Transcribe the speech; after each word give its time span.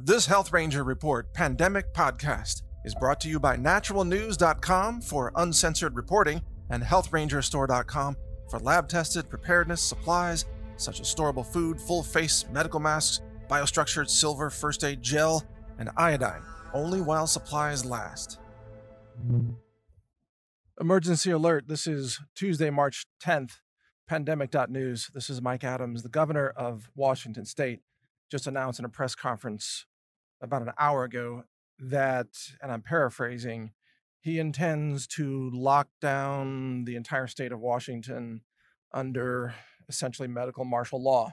This 0.00 0.26
Health 0.26 0.52
Ranger 0.52 0.84
Report 0.84 1.34
Pandemic 1.34 1.92
Podcast 1.92 2.62
is 2.84 2.94
brought 2.94 3.20
to 3.22 3.28
you 3.28 3.40
by 3.40 3.56
naturalnews.com 3.56 5.00
for 5.00 5.32
uncensored 5.34 5.96
reporting 5.96 6.40
and 6.70 6.84
healthrangerstore.com 6.84 8.16
for 8.48 8.60
lab 8.60 8.88
tested 8.88 9.28
preparedness 9.28 9.82
supplies 9.82 10.44
such 10.76 11.00
as 11.00 11.12
storable 11.12 11.44
food, 11.44 11.80
full 11.80 12.04
face 12.04 12.44
medical 12.52 12.78
masks, 12.78 13.22
biostructured 13.50 14.08
silver 14.08 14.50
first 14.50 14.84
aid 14.84 15.02
gel, 15.02 15.44
and 15.80 15.90
iodine, 15.96 16.42
only 16.72 17.00
while 17.00 17.26
supplies 17.26 17.84
last. 17.84 18.38
Emergency 20.80 21.32
alert. 21.32 21.66
This 21.66 21.88
is 21.88 22.20
Tuesday, 22.36 22.70
March 22.70 23.04
10th, 23.20 23.54
pandemic.news. 24.06 25.10
This 25.12 25.28
is 25.28 25.42
Mike 25.42 25.64
Adams, 25.64 26.04
the 26.04 26.08
governor 26.08 26.50
of 26.50 26.88
Washington 26.94 27.44
State, 27.44 27.80
just 28.30 28.46
announced 28.46 28.78
in 28.78 28.84
a 28.84 28.88
press 28.88 29.16
conference 29.16 29.86
about 30.40 30.62
an 30.62 30.72
hour 30.78 31.04
ago 31.04 31.44
that, 31.78 32.28
and 32.62 32.72
I'm 32.72 32.82
paraphrasing, 32.82 33.72
he 34.20 34.38
intends 34.38 35.06
to 35.08 35.50
lock 35.52 35.88
down 36.00 36.84
the 36.84 36.96
entire 36.96 37.26
state 37.26 37.52
of 37.52 37.60
Washington 37.60 38.42
under 38.92 39.54
essentially 39.88 40.28
medical 40.28 40.64
martial 40.64 41.02
law. 41.02 41.32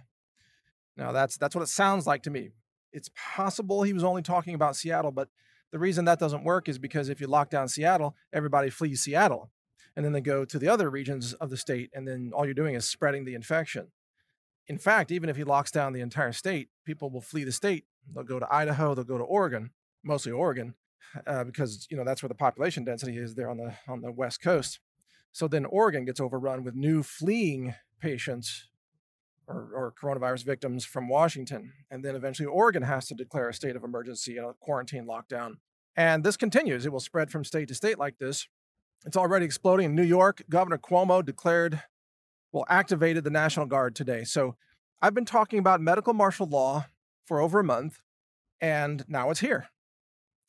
Now 0.98 1.12
that's 1.12 1.38
that's 1.38 1.56
what 1.56 1.62
it 1.62 1.68
sounds 1.68 2.08
like 2.08 2.24
to 2.24 2.30
me. 2.30 2.52
It's 2.94 3.10
possible 3.16 3.84
he 3.84 3.94
was 3.94 4.04
only 4.04 4.22
talking 4.22 4.56
about 4.56 4.76
Seattle, 4.76 5.12
but 5.12 5.30
the 5.72 5.80
reason 5.80 6.06
that 6.06 6.20
doesn't 6.20 6.46
work 6.46 6.70
is 6.70 6.80
because 6.80 7.10
if 7.10 7.20
you 7.20 7.28
lock 7.28 7.50
down 7.50 7.68
Seattle, 7.68 8.16
everybody 8.32 8.70
flees 8.70 9.02
Seattle. 9.02 9.52
And 9.96 10.06
then 10.06 10.14
they 10.14 10.22
go 10.22 10.46
to 10.46 10.60
the 10.60 10.68
other 10.68 10.90
regions 10.90 11.34
of 11.34 11.50
the 11.50 11.58
state, 11.58 11.90
and 11.94 12.08
then 12.08 12.32
all 12.34 12.46
you're 12.46 12.54
doing 12.54 12.76
is 12.76 12.88
spreading 12.88 13.26
the 13.26 13.34
infection. 13.34 13.92
In 14.68 14.78
fact, 14.78 15.12
even 15.12 15.30
if 15.30 15.38
he 15.38 15.44
locks 15.44 15.72
down 15.72 15.94
the 15.94 16.02
entire 16.02 16.32
state, 16.32 16.70
people 16.86 17.10
will 17.10 17.22
flee 17.22 17.44
the 17.44 17.52
state. 17.52 17.86
They'll 18.14 18.24
go 18.24 18.40
to 18.40 18.48
Idaho, 18.54 18.94
they'll 18.94 19.04
go 19.04 19.18
to 19.18 19.24
Oregon, 19.24 19.72
mostly 20.04 20.32
Oregon, 20.32 20.76
uh, 21.26 21.44
because 21.44 21.88
you 21.90 21.98
know 21.98 22.04
that's 22.04 22.22
where 22.22 22.30
the 22.30 22.36
population 22.36 22.84
density 22.84 23.18
is 23.18 23.36
there 23.36 23.50
on 23.50 23.58
the 23.58 23.74
on 23.88 24.02
the 24.02 24.12
west 24.12 24.42
coast. 24.42 24.80
So 25.32 25.48
then 25.48 25.66
Oregon 25.66 26.06
gets 26.06 26.20
overrun 26.20 26.64
with 26.64 26.76
new 26.76 27.04
fleeing 27.04 27.76
patients 28.00 28.70
or, 29.48 29.70
or, 29.76 29.94
coronavirus 30.02 30.46
victims 30.46 30.86
from 30.86 31.08
Washington. 31.08 31.74
And 31.92 32.04
then 32.04 32.16
eventually 32.16 32.48
Oregon 32.48 32.84
has 32.84 33.08
to 33.08 33.14
declare 33.14 33.50
a 33.50 33.54
state 33.54 33.76
of 33.76 33.84
emergency 33.84 34.38
and 34.38 34.48
a 34.48 34.54
quarantine 34.54 35.06
lockdown. 35.06 35.58
And 35.96 36.24
this 36.24 36.38
continues. 36.38 36.86
It 36.86 36.92
will 36.92 37.00
spread 37.00 37.32
from 37.32 37.44
state 37.44 37.68
to 37.68 37.76
state 37.76 38.00
like 38.00 38.18
this. 38.18 38.48
It's 39.06 39.18
already 39.18 39.46
exploding 39.46 39.88
in 39.88 39.96
New 39.96 40.04
York. 40.04 40.42
Governor 40.50 40.78
Cuomo 40.78 41.24
declared, 41.24 41.84
well, 42.52 42.66
activated 42.70 43.24
the 43.24 43.30
National 43.30 43.66
Guard 43.66 43.96
today. 43.96 44.24
So 44.24 44.56
I've 45.02 45.14
been 45.14 45.26
talking 45.26 45.60
about 45.60 45.80
medical 45.80 46.14
martial 46.14 46.48
law 46.48 46.86
for 47.26 47.42
over 47.42 47.60
a 47.60 47.64
month, 47.64 48.00
and 48.62 49.04
now 49.08 49.30
it's 49.30 49.40
here. 49.40 49.68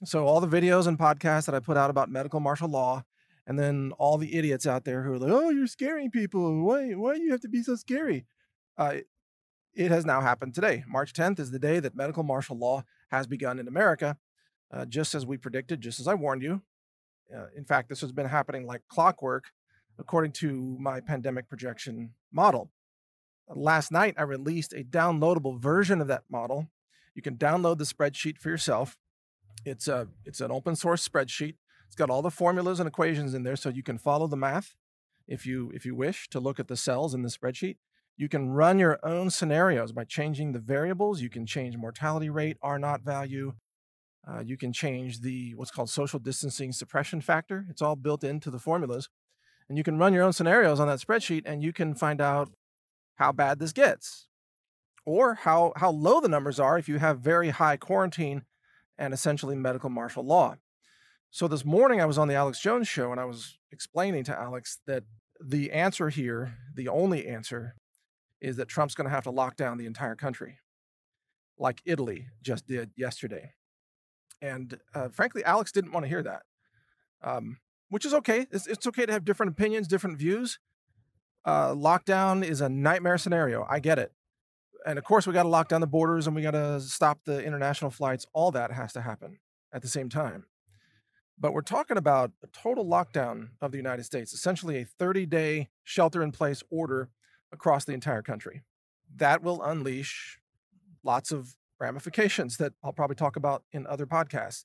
So 0.04 0.26
all 0.26 0.40
the 0.40 0.60
videos 0.60 0.86
and 0.86 0.98
podcasts 0.98 1.46
that 1.46 1.54
I 1.54 1.60
put 1.60 1.76
out 1.76 1.90
about 1.90 2.10
medical 2.10 2.40
martial 2.40 2.68
law, 2.68 3.04
and 3.46 3.58
then 3.58 3.92
all 3.98 4.18
the 4.18 4.36
idiots 4.36 4.66
out 4.66 4.84
there 4.84 5.02
who 5.02 5.14
are 5.14 5.18
like, 5.18 5.30
"Oh, 5.30 5.50
you're 5.50 5.66
scaring 5.66 6.10
people. 6.10 6.64
Why? 6.64 6.92
Why 6.92 7.16
do 7.16 7.22
you 7.22 7.30
have 7.32 7.40
to 7.40 7.48
be 7.48 7.62
so 7.62 7.76
scary?" 7.76 8.26
Uh, 8.76 8.98
it 9.74 9.90
has 9.90 10.04
now 10.04 10.20
happened 10.20 10.54
today. 10.54 10.84
March 10.88 11.12
10th 11.12 11.38
is 11.38 11.50
the 11.50 11.58
day 11.58 11.80
that 11.80 11.94
medical 11.94 12.22
martial 12.22 12.58
law 12.58 12.84
has 13.10 13.26
begun 13.26 13.58
in 13.58 13.68
America, 13.68 14.16
uh, 14.70 14.86
just 14.86 15.14
as 15.14 15.26
we 15.26 15.36
predicted, 15.36 15.80
just 15.80 16.00
as 16.00 16.08
I 16.08 16.14
warned 16.14 16.42
you. 16.42 16.62
Uh, 17.34 17.46
in 17.54 17.64
fact, 17.64 17.88
this 17.88 18.00
has 18.00 18.12
been 18.12 18.26
happening 18.26 18.66
like 18.66 18.82
clockwork, 18.88 19.52
according 19.98 20.32
to 20.32 20.76
my 20.80 21.00
pandemic 21.00 21.48
projection 21.48 22.14
model. 22.32 22.70
Last 23.48 23.92
night, 23.92 24.14
I 24.18 24.22
released 24.22 24.72
a 24.72 24.82
downloadable 24.82 25.58
version 25.58 26.00
of 26.00 26.08
that 26.08 26.24
model. 26.28 26.68
You 27.14 27.22
can 27.22 27.36
download 27.36 27.78
the 27.78 27.84
spreadsheet 27.84 28.38
for 28.38 28.50
yourself. 28.50 28.98
It's 29.64 29.88
a 29.88 30.08
it's 30.24 30.40
an 30.40 30.50
open 30.50 30.76
source 30.76 31.06
spreadsheet. 31.06 31.54
It's 31.86 31.96
got 31.96 32.10
all 32.10 32.22
the 32.22 32.30
formulas 32.30 32.80
and 32.80 32.88
equations 32.88 33.34
in 33.34 33.44
there, 33.44 33.56
so 33.56 33.68
you 33.68 33.82
can 33.82 33.98
follow 33.98 34.26
the 34.26 34.36
math 34.36 34.74
if 35.28 35.46
you 35.46 35.70
if 35.74 35.86
you 35.86 35.94
wish 35.94 36.28
to 36.30 36.40
look 36.40 36.58
at 36.58 36.68
the 36.68 36.76
cells 36.76 37.14
in 37.14 37.22
the 37.22 37.28
spreadsheet. 37.28 37.76
You 38.16 38.28
can 38.28 38.50
run 38.50 38.78
your 38.78 38.98
own 39.02 39.30
scenarios 39.30 39.92
by 39.92 40.04
changing 40.04 40.52
the 40.52 40.58
variables. 40.58 41.20
You 41.20 41.30
can 41.30 41.46
change 41.46 41.76
mortality 41.76 42.30
rate, 42.30 42.56
R 42.62 42.78
naught 42.78 43.02
value. 43.02 43.54
Uh, 44.28 44.40
you 44.40 44.56
can 44.56 44.72
change 44.72 45.20
the 45.20 45.54
what's 45.54 45.70
called 45.70 45.90
social 45.90 46.18
distancing 46.18 46.72
suppression 46.72 47.20
factor. 47.20 47.66
It's 47.70 47.82
all 47.82 47.94
built 47.94 48.24
into 48.24 48.50
the 48.50 48.58
formulas. 48.58 49.08
And 49.68 49.78
you 49.78 49.84
can 49.84 49.98
run 49.98 50.12
your 50.12 50.24
own 50.24 50.32
scenarios 50.32 50.80
on 50.80 50.88
that 50.88 51.00
spreadsheet 51.00 51.42
and 51.44 51.62
you 51.62 51.72
can 51.72 51.94
find 51.94 52.20
out 52.20 52.50
how 53.16 53.32
bad 53.32 53.58
this 53.58 53.72
gets 53.72 54.28
or 55.04 55.34
how, 55.34 55.72
how 55.76 55.90
low 55.90 56.20
the 56.20 56.28
numbers 56.28 56.58
are 56.58 56.78
if 56.78 56.88
you 56.88 56.98
have 56.98 57.20
very 57.20 57.50
high 57.50 57.76
quarantine 57.76 58.44
and 58.98 59.12
essentially 59.12 59.54
medical 59.54 59.90
martial 59.90 60.24
law. 60.24 60.56
So 61.30 61.48
this 61.48 61.64
morning 61.64 62.00
I 62.00 62.06
was 62.06 62.18
on 62.18 62.28
the 62.28 62.34
Alex 62.34 62.60
Jones 62.60 62.88
show 62.88 63.12
and 63.12 63.20
I 63.20 63.24
was 63.24 63.58
explaining 63.70 64.24
to 64.24 64.38
Alex 64.38 64.80
that 64.86 65.04
the 65.44 65.70
answer 65.72 66.08
here, 66.08 66.54
the 66.74 66.88
only 66.88 67.26
answer, 67.26 67.74
is 68.40 68.56
that 68.56 68.68
Trump's 68.68 68.94
going 68.94 69.06
to 69.06 69.14
have 69.14 69.24
to 69.24 69.30
lock 69.30 69.56
down 69.56 69.78
the 69.78 69.86
entire 69.86 70.14
country, 70.14 70.58
like 71.58 71.82
Italy 71.84 72.28
just 72.42 72.66
did 72.66 72.90
yesterday. 72.96 73.52
And 74.42 74.78
uh, 74.94 75.08
frankly, 75.08 75.44
Alex 75.44 75.72
didn't 75.72 75.92
want 75.92 76.04
to 76.04 76.08
hear 76.08 76.22
that, 76.22 76.42
um, 77.22 77.58
which 77.88 78.04
is 78.04 78.14
okay. 78.14 78.46
It's, 78.50 78.66
it's, 78.66 78.86
okay 78.86 79.06
to 79.06 79.12
have 79.12 79.24
different 79.24 79.52
opinions, 79.52 79.88
different 79.88 80.18
views. 80.18 80.58
Uh, 81.46 81.72
lockdown 81.72 82.44
is 82.44 82.60
a 82.60 82.68
nightmare 82.68 83.16
scenario. 83.16 83.64
I 83.70 83.78
get 83.78 84.00
it. 84.00 84.12
And 84.84 84.98
of 84.98 85.04
course, 85.04 85.26
we 85.26 85.32
got 85.32 85.44
to 85.44 85.48
lock 85.48 85.68
down 85.68 85.80
the 85.80 85.86
borders 85.86 86.26
and 86.26 86.34
we 86.34 86.42
got 86.42 86.50
to 86.50 86.80
stop 86.80 87.20
the 87.24 87.42
international 87.42 87.90
flights. 87.90 88.26
All 88.32 88.50
that 88.50 88.72
has 88.72 88.92
to 88.94 89.00
happen 89.00 89.38
at 89.72 89.82
the 89.82 89.88
same 89.88 90.08
time. 90.08 90.46
But 91.38 91.52
we're 91.52 91.62
talking 91.62 91.96
about 91.96 92.32
a 92.42 92.48
total 92.48 92.84
lockdown 92.84 93.50
of 93.60 93.70
the 93.70 93.76
United 93.76 94.04
States, 94.04 94.32
essentially 94.32 94.78
a 94.78 94.84
30 94.84 95.26
day 95.26 95.68
shelter 95.84 96.22
in 96.22 96.32
place 96.32 96.62
order 96.70 97.10
across 97.52 97.84
the 97.84 97.92
entire 97.92 98.22
country. 98.22 98.62
That 99.14 99.42
will 99.42 99.62
unleash 99.62 100.40
lots 101.04 101.30
of 101.30 101.56
ramifications 101.78 102.56
that 102.56 102.72
I'll 102.82 102.92
probably 102.92 103.16
talk 103.16 103.36
about 103.36 103.62
in 103.70 103.86
other 103.86 104.06
podcasts 104.06 104.64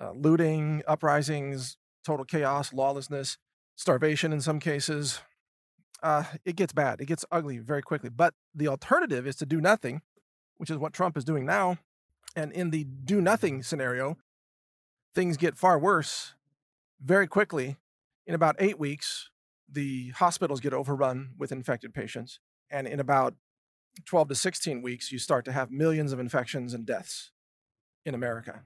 uh, 0.00 0.12
looting, 0.12 0.82
uprisings, 0.86 1.76
total 2.04 2.24
chaos, 2.24 2.72
lawlessness, 2.72 3.38
starvation 3.76 4.32
in 4.32 4.40
some 4.40 4.58
cases. 4.58 5.20
Uh, 6.02 6.24
it 6.44 6.56
gets 6.56 6.72
bad. 6.72 7.00
It 7.00 7.06
gets 7.06 7.24
ugly 7.30 7.58
very 7.58 7.82
quickly. 7.82 8.10
But 8.10 8.34
the 8.54 8.68
alternative 8.68 9.26
is 9.26 9.36
to 9.36 9.46
do 9.46 9.60
nothing, 9.60 10.02
which 10.56 10.70
is 10.70 10.78
what 10.78 10.92
Trump 10.92 11.16
is 11.16 11.24
doing 11.24 11.46
now. 11.46 11.78
And 12.34 12.52
in 12.52 12.70
the 12.70 12.84
do 12.84 13.20
nothing 13.20 13.62
scenario, 13.62 14.16
things 15.14 15.36
get 15.36 15.56
far 15.56 15.78
worse 15.78 16.34
very 17.00 17.26
quickly. 17.26 17.76
In 18.26 18.34
about 18.34 18.56
eight 18.58 18.78
weeks, 18.78 19.30
the 19.68 20.10
hospitals 20.10 20.60
get 20.60 20.72
overrun 20.72 21.30
with 21.38 21.52
infected 21.52 21.94
patients. 21.94 22.40
And 22.70 22.86
in 22.86 23.00
about 23.00 23.34
12 24.06 24.28
to 24.28 24.34
16 24.34 24.82
weeks, 24.82 25.12
you 25.12 25.18
start 25.18 25.44
to 25.44 25.52
have 25.52 25.70
millions 25.70 26.12
of 26.12 26.20
infections 26.20 26.74
and 26.74 26.86
deaths 26.86 27.30
in 28.04 28.14
America. 28.14 28.62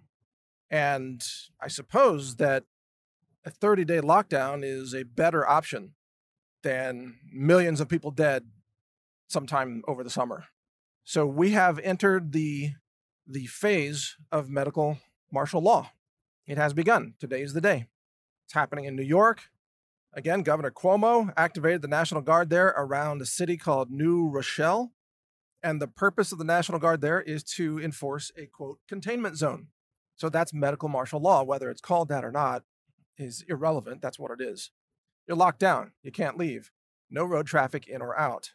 And 0.71 1.25
I 1.61 1.69
suppose 1.69 2.37
that 2.37 2.65
a 3.45 3.51
30 3.51 3.85
day 3.85 4.01
lockdown 4.01 4.65
is 4.65 4.95
a 4.95 5.05
better 5.05 5.49
option 5.49 5.93
than 6.67 7.17
millions 7.33 7.81
of 7.81 7.89
people 7.89 8.11
dead 8.11 8.45
sometime 9.29 9.83
over 9.87 10.03
the 10.03 10.11
summer. 10.11 10.47
So 11.05 11.27
we 11.27 11.51
have 11.53 11.79
entered 11.79 12.33
the, 12.33 12.73
the 13.27 13.47
phase 13.47 14.17
of 14.33 14.51
medical 14.51 14.99
martial 15.33 15.61
law. 15.61 15.91
It 16.47 16.59
has 16.59 16.75
begun. 16.75 17.15
Today 17.19 17.43
is 17.43 17.53
the 17.53 17.61
day. 17.61 17.87
It's 18.45 18.55
happening 18.55 18.85
in 18.85 18.97
New 18.97 19.03
York, 19.03 19.43
Again, 20.17 20.43
Governor 20.43 20.71
Cuomo 20.71 21.31
activated 21.37 21.83
the 21.83 21.89
National 21.89 22.23
Guard 22.23 22.49
there 22.49 22.69
around 22.69 23.21
a 23.21 23.27
city 23.27 23.59
called 23.59 23.91
New 23.91 24.31
Rochelle. 24.31 24.93
And 25.63 25.81
the 25.81 25.89
purpose 25.89 26.33
of 26.33 26.39
the 26.39 26.45
National 26.45 26.79
Guard 26.79 27.03
there 27.03 27.21
is 27.21 27.45
to 27.57 27.79
enforce 27.79 28.33
a 28.35 28.47
quote 28.47 28.79
containment 28.89 29.37
zone. 29.37 29.67
So 30.17 30.31
that's 30.31 30.55
medical 30.55 30.89
martial 30.89 31.21
law. 31.21 31.43
Whether 31.43 31.69
it's 31.69 31.83
called 31.83 32.09
that 32.09 32.25
or 32.25 32.33
not 32.33 32.63
is 33.19 33.45
irrelevant. 33.47 34.01
That's 34.01 34.19
what 34.19 34.31
it 34.31 34.43
is. 34.43 34.71
You're 35.27 35.37
locked 35.37 35.61
down. 35.61 35.93
You 36.03 36.13
can't 36.13 36.39
leave. 36.39 36.71
No 37.11 37.25
road 37.25 37.47
traffic 37.47 37.87
in 37.87 38.03
or 38.03 38.19
out. 38.19 38.53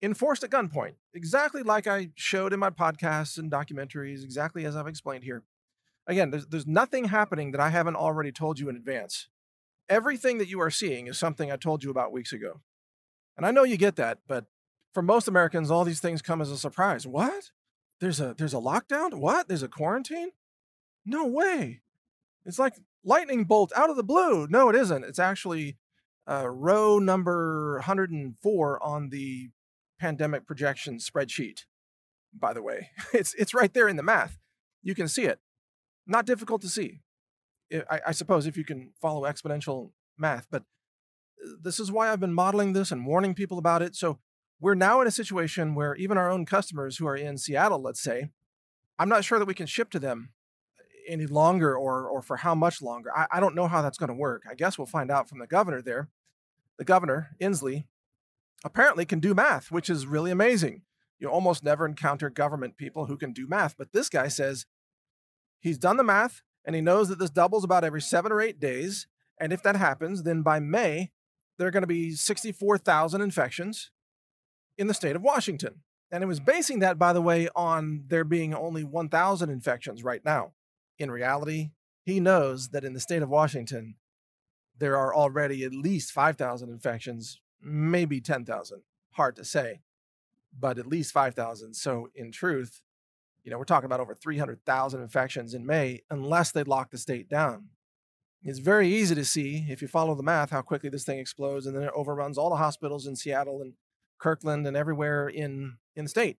Enforced 0.00 0.44
at 0.44 0.50
gunpoint, 0.50 0.94
exactly 1.12 1.62
like 1.62 1.86
I 1.86 2.10
showed 2.14 2.52
in 2.52 2.60
my 2.60 2.70
podcasts 2.70 3.36
and 3.36 3.50
documentaries, 3.50 4.22
exactly 4.22 4.64
as 4.64 4.76
I've 4.76 4.86
explained 4.86 5.24
here. 5.24 5.42
Again, 6.06 6.30
there's, 6.30 6.46
there's 6.46 6.66
nothing 6.66 7.06
happening 7.06 7.50
that 7.50 7.60
I 7.60 7.70
haven't 7.70 7.96
already 7.96 8.30
told 8.30 8.60
you 8.60 8.68
in 8.68 8.76
advance 8.76 9.28
everything 9.88 10.38
that 10.38 10.48
you 10.48 10.60
are 10.60 10.70
seeing 10.70 11.06
is 11.06 11.18
something 11.18 11.50
I 11.50 11.56
told 11.56 11.82
you 11.82 11.90
about 11.90 12.12
weeks 12.12 12.32
ago. 12.32 12.60
And 13.36 13.46
I 13.46 13.50
know 13.50 13.64
you 13.64 13.76
get 13.76 13.96
that, 13.96 14.18
but 14.26 14.46
for 14.92 15.02
most 15.02 15.28
Americans, 15.28 15.70
all 15.70 15.84
these 15.84 16.00
things 16.00 16.22
come 16.22 16.40
as 16.40 16.50
a 16.50 16.58
surprise. 16.58 17.06
What? 17.06 17.50
There's 18.00 18.20
a 18.20 18.34
there's 18.36 18.54
a 18.54 18.58
lockdown? 18.58 19.14
What? 19.14 19.48
There's 19.48 19.62
a 19.62 19.68
quarantine? 19.68 20.30
No 21.04 21.26
way. 21.26 21.80
It's 22.44 22.58
like 22.58 22.74
lightning 23.04 23.44
bolt 23.44 23.72
out 23.74 23.90
of 23.90 23.96
the 23.96 24.02
blue. 24.02 24.46
No, 24.48 24.68
it 24.68 24.76
isn't. 24.76 25.04
It's 25.04 25.18
actually 25.18 25.76
uh, 26.28 26.46
row 26.48 26.98
number 26.98 27.74
104 27.76 28.82
on 28.82 29.08
the 29.08 29.50
pandemic 29.98 30.46
projection 30.46 30.98
spreadsheet. 30.98 31.64
By 32.32 32.52
the 32.52 32.62
way, 32.62 32.90
it's 33.12 33.34
it's 33.34 33.54
right 33.54 33.72
there 33.72 33.88
in 33.88 33.96
the 33.96 34.02
math. 34.02 34.38
you 34.82 34.94
can 34.94 35.08
see 35.08 35.24
it. 35.24 35.40
Not 36.06 36.26
difficult 36.26 36.62
to 36.62 36.68
see. 36.68 37.00
I, 37.90 38.00
I 38.08 38.12
suppose 38.12 38.46
if 38.46 38.56
you 38.56 38.64
can 38.64 38.92
follow 39.00 39.22
exponential 39.22 39.90
math, 40.16 40.46
but 40.50 40.62
uh, 41.44 41.50
this 41.62 41.78
is 41.78 41.92
why 41.92 42.10
I've 42.10 42.20
been 42.20 42.32
modeling 42.32 42.72
this 42.72 42.90
and 42.90 43.06
warning 43.06 43.34
people 43.34 43.58
about 43.58 43.82
it. 43.82 43.94
So 43.94 44.18
we're 44.60 44.74
now 44.74 45.00
in 45.00 45.06
a 45.06 45.10
situation 45.12 45.74
where 45.74 45.94
even 45.96 46.16
our 46.16 46.30
own 46.30 46.46
customers 46.46 46.96
who 46.96 47.06
are 47.06 47.16
in 47.16 47.36
Seattle, 47.36 47.82
let's 47.82 48.00
say, 48.00 48.30
I'm 48.98 49.08
not 49.08 49.24
sure 49.24 49.38
that 49.38 49.48
we 49.48 49.54
can 49.54 49.66
ship 49.66 49.90
to 49.90 49.98
them 49.98 50.30
any 51.06 51.26
longer 51.26 51.76
or 51.76 52.06
or 52.06 52.22
for 52.22 52.36
how 52.36 52.54
much 52.54 52.82
longer. 52.82 53.10
I, 53.16 53.26
I 53.32 53.40
don't 53.40 53.54
know 53.54 53.66
how 53.66 53.82
that's 53.82 53.98
going 53.98 54.08
to 54.08 54.14
work. 54.14 54.42
I 54.48 54.54
guess 54.54 54.78
we'll 54.78 54.86
find 54.86 55.10
out 55.10 55.28
from 55.28 55.38
the 55.38 55.46
governor 55.46 55.82
there. 55.82 56.08
The 56.78 56.84
governor, 56.84 57.36
Inslee, 57.40 57.84
apparently 58.64 59.04
can 59.04 59.20
do 59.20 59.34
math, 59.34 59.70
which 59.70 59.90
is 59.90 60.06
really 60.06 60.30
amazing. 60.30 60.82
You 61.18 61.28
almost 61.28 61.64
never 61.64 61.84
encounter 61.84 62.30
government 62.30 62.76
people 62.76 63.06
who 63.06 63.16
can 63.16 63.32
do 63.32 63.46
math, 63.48 63.76
but 63.76 63.92
this 63.92 64.08
guy 64.08 64.28
says 64.28 64.66
he's 65.60 65.78
done 65.78 65.96
the 65.96 66.04
math 66.04 66.42
and 66.64 66.76
he 66.76 66.82
knows 66.82 67.08
that 67.08 67.18
this 67.18 67.30
doubles 67.30 67.64
about 67.64 67.84
every 67.84 68.00
seven 68.00 68.30
or 68.30 68.40
eight 68.40 68.60
days. 68.60 69.06
And 69.40 69.52
if 69.52 69.62
that 69.62 69.76
happens, 69.76 70.22
then 70.22 70.42
by 70.42 70.60
May, 70.60 71.10
there 71.58 71.66
are 71.66 71.72
going 71.72 71.82
to 71.82 71.88
be 71.88 72.12
64,000 72.12 73.20
infections 73.20 73.90
in 74.76 74.86
the 74.86 74.94
state 74.94 75.16
of 75.16 75.22
Washington. 75.22 75.82
And 76.10 76.22
it 76.22 76.26
was 76.26 76.40
basing 76.40 76.78
that, 76.78 76.98
by 76.98 77.12
the 77.12 77.20
way, 77.20 77.48
on 77.54 78.04
there 78.06 78.24
being 78.24 78.54
only 78.54 78.84
1,000 78.84 79.50
infections 79.50 80.02
right 80.02 80.24
now. 80.24 80.52
In 80.98 81.10
reality, 81.10 81.70
he 82.04 82.20
knows 82.20 82.70
that 82.70 82.84
in 82.84 82.94
the 82.94 83.00
state 83.00 83.22
of 83.22 83.28
Washington, 83.28 83.96
there 84.78 84.96
are 84.96 85.14
already 85.14 85.64
at 85.64 85.72
least 85.72 86.12
5,000 86.12 86.68
infections, 86.68 87.40
maybe 87.60 88.20
10,000. 88.20 88.82
Hard 89.12 89.36
to 89.36 89.44
say, 89.44 89.80
but 90.58 90.78
at 90.78 90.86
least 90.86 91.12
5,000. 91.12 91.74
So, 91.74 92.08
in 92.14 92.30
truth, 92.30 92.82
you 93.42 93.50
know, 93.50 93.58
we're 93.58 93.64
talking 93.64 93.86
about 93.86 94.00
over 94.00 94.14
300,000 94.14 95.00
infections 95.00 95.54
in 95.54 95.66
May 95.66 96.02
unless 96.10 96.52
they 96.52 96.64
lock 96.64 96.90
the 96.90 96.98
state 96.98 97.28
down. 97.28 97.68
It's 98.44 98.60
very 98.60 98.88
easy 98.88 99.14
to 99.14 99.24
see, 99.24 99.66
if 99.68 99.82
you 99.82 99.88
follow 99.88 100.14
the 100.14 100.22
math, 100.22 100.50
how 100.50 100.62
quickly 100.62 100.90
this 100.90 101.04
thing 101.04 101.18
explodes 101.18 101.66
and 101.66 101.74
then 101.74 101.82
it 101.84 101.92
overruns 101.94 102.38
all 102.38 102.50
the 102.50 102.56
hospitals 102.56 103.06
in 103.06 103.16
Seattle 103.16 103.60
and 103.60 103.72
Kirkland 104.18 104.66
and 104.66 104.76
everywhere 104.76 105.28
in, 105.28 105.78
in 105.96 106.04
the 106.04 106.08
state, 106.08 106.38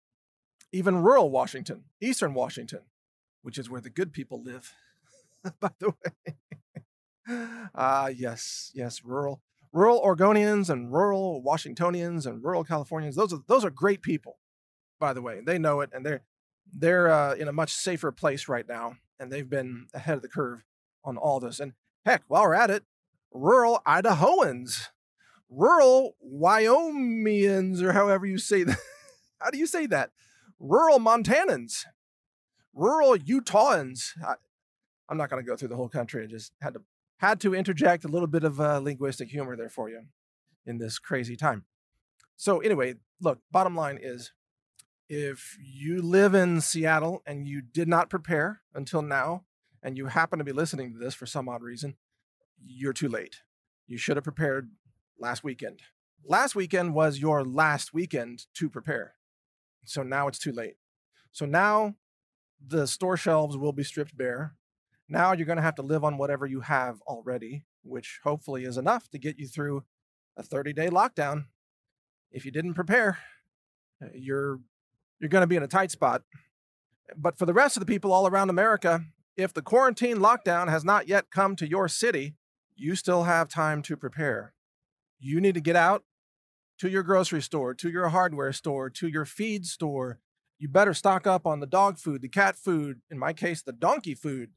even 0.72 1.02
rural 1.02 1.30
Washington, 1.30 1.86
eastern 2.00 2.34
Washington, 2.34 2.82
which 3.42 3.58
is 3.58 3.70
where 3.70 3.82
the 3.82 3.90
good 3.90 4.14
people 4.14 4.42
live, 4.42 4.74
by 5.60 5.72
the 5.80 5.90
way. 5.90 6.36
Ah, 7.76 8.06
uh, 8.06 8.08
yes, 8.08 8.72
yes, 8.74 9.04
rural, 9.04 9.42
rural 9.72 10.02
Oregonians 10.02 10.70
and 10.70 10.92
rural 10.92 11.42
Washingtonians 11.42 12.26
and 12.26 12.44
rural 12.44 12.64
Californians. 12.64 13.16
Those 13.16 13.34
are 13.34 13.40
those 13.48 13.64
are 13.64 13.70
great 13.70 14.02
people, 14.02 14.40
by 15.00 15.14
the 15.14 15.22
way. 15.22 15.42
They 15.46 15.60
know 15.60 15.82
it, 15.82 15.90
and 15.94 16.06
they're 16.06 16.24
they're 16.74 17.10
uh, 17.10 17.36
in 17.36 17.48
a 17.48 17.54
much 17.54 17.72
safer 17.72 18.12
place 18.12 18.48
right 18.48 18.68
now, 18.68 18.98
and 19.20 19.32
they've 19.32 19.50
been 19.50 19.88
ahead 19.94 20.16
of 20.16 20.22
the 20.22 20.28
curve 20.28 20.64
on 21.04 21.18
all 21.18 21.40
this. 21.40 21.60
And 21.60 21.74
heck, 22.06 22.24
while 22.28 22.44
we're 22.44 22.54
at 22.54 22.72
it, 22.72 22.84
rural 23.32 23.82
Idahoans, 23.88 24.88
rural 25.50 26.16
Wyomingians, 26.26 27.82
or 27.82 27.94
however 27.94 28.26
you 28.26 28.38
say 28.38 28.64
that. 28.64 28.78
How 29.40 29.50
do 29.52 29.58
you 29.58 29.68
say 29.68 29.86
that? 29.88 30.12
Rural 30.60 31.00
Montanans, 31.00 31.86
rural 32.74 33.16
Utahns. 33.16 34.12
I, 34.26 34.36
am 35.10 35.18
not 35.18 35.30
going 35.30 35.42
to 35.42 35.50
go 35.50 35.56
through 35.56 35.70
the 35.70 35.78
whole 35.78 35.88
country. 35.90 36.24
I 36.24 36.28
just 36.28 36.52
had 36.62 36.74
to 36.74 36.82
had 37.20 37.40
to 37.42 37.56
interject 37.56 38.04
a 38.04 38.10
little 38.10 38.28
bit 38.28 38.44
of 38.44 38.60
uh, 38.60 38.80
linguistic 38.80 39.30
humor 39.30 39.56
there 39.56 39.70
for 39.70 39.90
you 39.90 40.02
in 40.66 40.78
this 40.78 41.00
crazy 41.00 41.36
time. 41.36 41.66
So 42.36 42.60
anyway, 42.60 42.96
look, 43.22 43.40
bottom 43.52 43.76
line 43.76 44.00
is 44.02 44.32
if 45.10 45.58
you 45.62 46.02
live 46.02 46.34
in 46.34 46.62
Seattle 46.62 47.22
and 47.26 47.48
you 47.48 47.62
did 47.62 47.88
not 47.88 48.10
prepare 48.10 48.62
until 48.74 49.02
now, 49.02 49.44
and 49.82 49.98
you 49.98 50.08
happen 50.08 50.40
to 50.40 50.46
be 50.46 50.52
listening 50.52 50.94
to 50.94 51.00
this 51.00 51.14
for 51.14 51.26
some 51.26 51.48
odd 51.48 51.62
reason, 51.62 51.96
you're 52.64 52.94
too 52.94 53.08
late. 53.08 53.38
You 53.88 53.98
should 53.98 54.18
have 54.18 54.24
prepared 54.24 54.72
last 55.18 55.44
weekend. 55.44 55.82
Last 56.26 56.54
weekend 56.54 56.94
was 56.94 57.20
your 57.20 57.44
last 57.44 57.94
weekend 57.94 58.46
to 58.56 58.70
prepare. 58.70 59.14
So 59.86 60.04
now 60.04 60.28
it's 60.28 60.40
too 60.40 60.52
late. 60.52 60.76
So 61.32 61.46
now 61.46 61.96
the 62.66 62.88
store 62.88 63.18
shelves 63.18 63.58
will 63.58 63.72
be 63.72 63.84
stripped 63.84 64.18
bare. 64.18 64.56
Now 65.10 65.34
you're 65.34 65.48
going 65.48 65.58
to 65.58 65.64
have 65.64 65.76
to 65.76 65.82
live 65.82 66.04
on 66.04 66.18
whatever 66.18 66.46
you 66.46 66.62
have 66.62 67.02
already, 67.02 67.66
which 67.84 68.20
hopefully 68.24 68.64
is 68.64 68.78
enough 68.78 69.10
to 69.10 69.18
get 69.18 69.40
you 69.40 69.48
through 69.48 69.84
a 70.38 70.44
30 70.44 70.74
day 70.74 70.88
lockdown. 70.88 71.46
If 72.32 72.46
you 72.46 72.52
didn't 72.52 72.76
prepare, 72.76 73.18
uh, 74.02 74.10
you're 74.14 74.60
you're 75.20 75.30
going 75.30 75.42
to 75.42 75.48
be 75.48 75.56
in 75.56 75.64
a 75.64 75.68
tight 75.68 75.92
spot. 75.92 76.24
But 77.18 77.38
for 77.38 77.46
the 77.46 77.54
rest 77.54 77.76
of 77.76 77.82
the 77.82 77.88
people 77.88 78.14
all 78.14 78.28
around 78.28 78.50
America, 78.50 79.04
if 79.36 79.54
the 79.54 79.64
quarantine 79.64 80.18
lockdown 80.18 80.70
has 80.70 80.86
not 80.86 81.08
yet 81.08 81.32
come 81.32 81.56
to 81.58 81.68
your 81.68 81.88
city, 81.88 82.36
you 82.76 82.96
still 82.96 83.24
have 83.24 83.50
time 83.50 83.82
to 83.84 83.98
prepare. 83.98 84.54
You 85.20 85.42
need 85.42 85.56
to 85.56 85.62
get 85.62 85.76
out 85.76 86.04
to 86.80 86.90
your 86.90 87.04
grocery 87.04 87.42
store, 87.42 87.74
to 87.74 87.90
your 87.90 88.10
hardware 88.10 88.54
store, 88.54 88.90
to 88.92 89.08
your 89.08 89.26
feed 89.26 89.66
store. 89.66 90.20
You 90.58 90.70
better 90.70 90.94
stock 90.94 91.28
up 91.28 91.46
on 91.46 91.60
the 91.60 91.66
dog 91.66 91.98
food, 91.98 92.22
the 92.22 92.30
cat 92.30 92.56
food, 92.56 93.02
in 93.10 93.18
my 93.18 93.34
case, 93.34 93.62
the 93.62 93.74
donkey 93.74 94.14
food. 94.14 94.52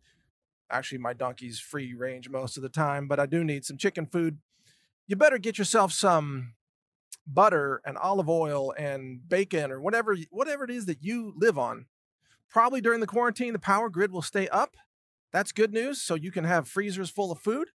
Actually, 0.72 0.98
my 0.98 1.12
donkey's 1.12 1.60
free 1.60 1.94
range 1.94 2.28
most 2.30 2.56
of 2.56 2.62
the 2.62 2.68
time, 2.68 3.06
but 3.06 3.20
I 3.20 3.26
do 3.26 3.44
need 3.44 3.64
some 3.64 3.76
chicken 3.76 4.06
food. 4.06 4.38
You 5.06 5.16
better 5.16 5.38
get 5.38 5.58
yourself 5.58 5.92
some 5.92 6.54
butter 7.26 7.80
and 7.84 7.98
olive 7.98 8.28
oil 8.28 8.72
and 8.76 9.28
bacon 9.28 9.70
or 9.70 9.80
whatever 9.80 10.16
whatever 10.30 10.64
it 10.64 10.70
is 10.70 10.86
that 10.86 11.02
you 11.02 11.34
live 11.36 11.58
on. 11.58 11.86
Probably 12.50 12.80
during 12.80 13.00
the 13.00 13.06
quarantine 13.06 13.52
the 13.52 13.58
power 13.58 13.88
grid 13.88 14.10
will 14.10 14.22
stay 14.22 14.48
up. 14.48 14.76
That's 15.32 15.52
good 15.52 15.72
news 15.72 16.00
so 16.00 16.14
you 16.14 16.30
can 16.30 16.44
have 16.44 16.68
freezers 16.68 17.10
full 17.10 17.30
of 17.30 17.38
food. 17.38 17.68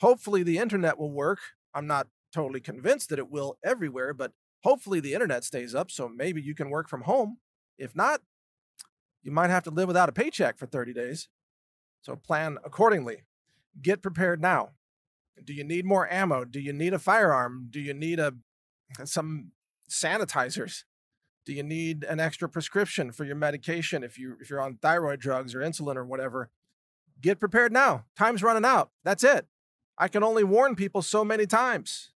Hopefully 0.00 0.42
the 0.42 0.58
internet 0.58 0.98
will 0.98 1.12
work. 1.12 1.38
I'm 1.72 1.86
not 1.86 2.08
totally 2.32 2.60
convinced 2.60 3.10
that 3.10 3.18
it 3.18 3.30
will 3.30 3.58
everywhere, 3.64 4.12
but 4.12 4.32
hopefully 4.62 5.00
the 5.00 5.14
internet 5.14 5.44
stays 5.44 5.74
up 5.74 5.90
so 5.90 6.08
maybe 6.08 6.42
you 6.42 6.54
can 6.54 6.70
work 6.70 6.88
from 6.88 7.02
home. 7.02 7.38
If 7.78 7.96
not, 7.96 8.20
you 9.22 9.30
might 9.32 9.50
have 9.50 9.64
to 9.64 9.70
live 9.70 9.88
without 9.88 10.08
a 10.08 10.12
paycheck 10.12 10.58
for 10.58 10.66
30 10.66 10.92
days. 10.92 11.28
So 12.02 12.16
plan 12.16 12.58
accordingly. 12.64 13.24
Get 13.80 14.02
prepared 14.02 14.40
now. 14.40 14.70
Do 15.42 15.52
you 15.52 15.64
need 15.64 15.84
more 15.84 16.10
ammo? 16.12 16.44
Do 16.44 16.60
you 16.60 16.72
need 16.72 16.92
a 16.92 16.98
firearm? 16.98 17.68
Do 17.70 17.80
you 17.80 17.94
need 17.94 18.18
a 18.18 18.34
some 19.04 19.52
sanitizers? 19.88 20.84
Do 21.46 21.52
you 21.52 21.62
need 21.62 22.04
an 22.04 22.20
extra 22.20 22.48
prescription 22.48 23.12
for 23.12 23.24
your 23.24 23.36
medication 23.36 24.02
if 24.02 24.18
you 24.18 24.36
if 24.40 24.50
you're 24.50 24.60
on 24.60 24.76
thyroid 24.76 25.20
drugs 25.20 25.54
or 25.54 25.60
insulin 25.60 25.96
or 25.96 26.04
whatever? 26.04 26.50
Get 27.20 27.40
prepared 27.40 27.72
now. 27.72 28.04
Time's 28.16 28.42
running 28.42 28.64
out. 28.64 28.90
That's 29.04 29.24
it. 29.24 29.46
I 29.98 30.08
can 30.08 30.22
only 30.22 30.44
warn 30.44 30.76
people 30.76 31.02
so 31.02 31.24
many 31.24 31.46
times. 31.46 32.12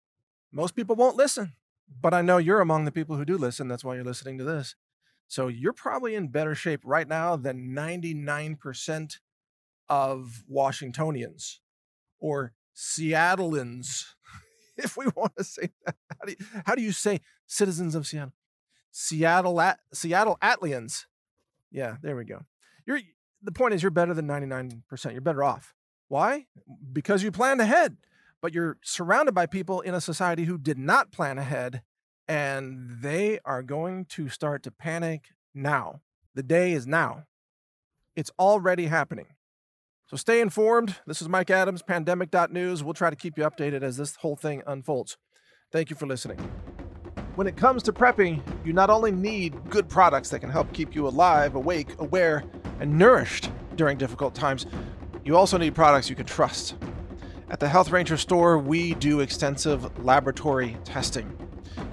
Most 0.52 0.76
people 0.76 0.96
won't 0.96 1.16
listen, 1.16 1.54
but 2.02 2.14
I 2.14 2.22
know 2.22 2.38
you're 2.38 2.62
among 2.62 2.86
the 2.86 2.92
people 2.92 3.16
who 3.16 3.26
do 3.26 3.38
listen. 3.38 3.68
That's 3.68 3.84
why 3.84 3.96
you're 3.96 4.04
listening 4.04 4.38
to 4.38 4.44
this. 4.44 4.76
So 5.28 5.48
you're 5.48 5.74
probably 5.74 6.14
in 6.14 6.28
better 6.28 6.54
shape 6.54 6.82
right 6.84 7.08
now 7.08 7.36
than 7.38 7.74
99% 7.74 9.20
of 9.92 10.44
Washingtonians 10.48 11.60
or 12.18 12.54
Seattleans 12.74 14.16
if 14.78 14.96
we 14.96 15.06
want 15.16 15.34
to 15.38 15.44
say 15.44 15.70
that. 15.86 15.96
How 16.18 16.26
do 16.26 16.32
you, 16.32 16.62
how 16.66 16.76
do 16.76 16.82
you 16.82 16.94
say 16.94 17.20
citizens 17.46 17.94
of 17.94 18.08
Seattle? 18.08 18.34
Seattle 18.92 19.60
at 19.60 19.80
Seattle 19.94 20.38
Atlians. 20.42 21.06
Yeah, 21.72 21.98
there 22.02 22.16
we 22.16 22.24
go. 22.24 22.46
You're 22.88 23.02
the 23.44 23.52
point 23.52 23.74
is 23.74 23.84
you're 23.84 23.92
better 23.92 24.14
than 24.14 24.28
99%. 24.28 25.12
You're 25.12 25.22
better 25.22 25.44
off. 25.44 25.74
Why? 26.08 26.46
Because 26.92 27.22
you 27.22 27.32
planned 27.32 27.62
ahead. 27.62 27.98
But 28.42 28.54
you're 28.54 28.78
surrounded 28.84 29.34
by 29.34 29.46
people 29.46 29.82
in 29.82 29.94
a 29.94 30.02
society 30.02 30.46
who 30.46 30.58
did 30.58 30.78
not 30.78 31.12
plan 31.12 31.38
ahead 31.38 31.84
and 32.28 33.02
they 33.02 33.40
are 33.44 33.62
going 33.62 34.06
to 34.06 34.30
start 34.30 34.64
to 34.64 34.72
panic 34.72 35.26
now. 35.54 36.02
The 36.34 36.44
day 36.44 36.72
is 36.72 36.88
now. 36.88 37.26
It's 38.16 38.32
already 38.40 38.88
happening. 38.88 39.28
So 40.12 40.18
stay 40.18 40.42
informed. 40.42 40.98
This 41.08 41.22
is 41.22 41.30
Mike 41.30 41.50
Adams, 41.50 41.84
pandemic.news. 41.84 42.84
We'll 42.84 42.94
try 42.94 43.10
to 43.10 43.16
keep 43.16 43.38
you 43.38 43.46
updated 43.46 43.82
as 43.82 43.96
this 43.96 44.18
whole 44.18 44.36
thing 44.36 44.62
unfolds. 44.68 45.16
Thank 45.72 45.90
you 45.90 45.96
for 45.96 46.06
listening. 46.06 46.38
When 47.36 47.48
it 47.48 47.56
comes 47.56 47.82
to 47.84 47.94
prepping, 47.94 48.42
you 48.66 48.74
not 48.74 48.90
only 48.90 49.14
need 49.14 49.70
good 49.70 49.88
products 49.88 50.28
that 50.32 50.40
can 50.40 50.50
help 50.50 50.74
keep 50.74 50.94
you 50.96 51.08
alive, 51.08 51.56
awake, 51.56 51.96
aware, 52.00 52.44
and 52.82 53.00
nourished 53.00 53.50
during 53.78 53.98
difficult 53.98 54.36
times, 54.36 54.66
you 55.24 55.38
also 55.38 55.58
need 55.58 55.76
products 55.76 56.10
you 56.10 56.16
can 56.18 56.26
trust. 56.26 56.76
At 57.50 57.62
the 57.62 57.70
Health 57.70 57.90
Ranger 57.90 58.18
store, 58.18 58.58
we 58.58 58.96
do 58.96 59.22
extensive 59.22 59.98
laboratory 60.04 60.76
testing 60.84 61.38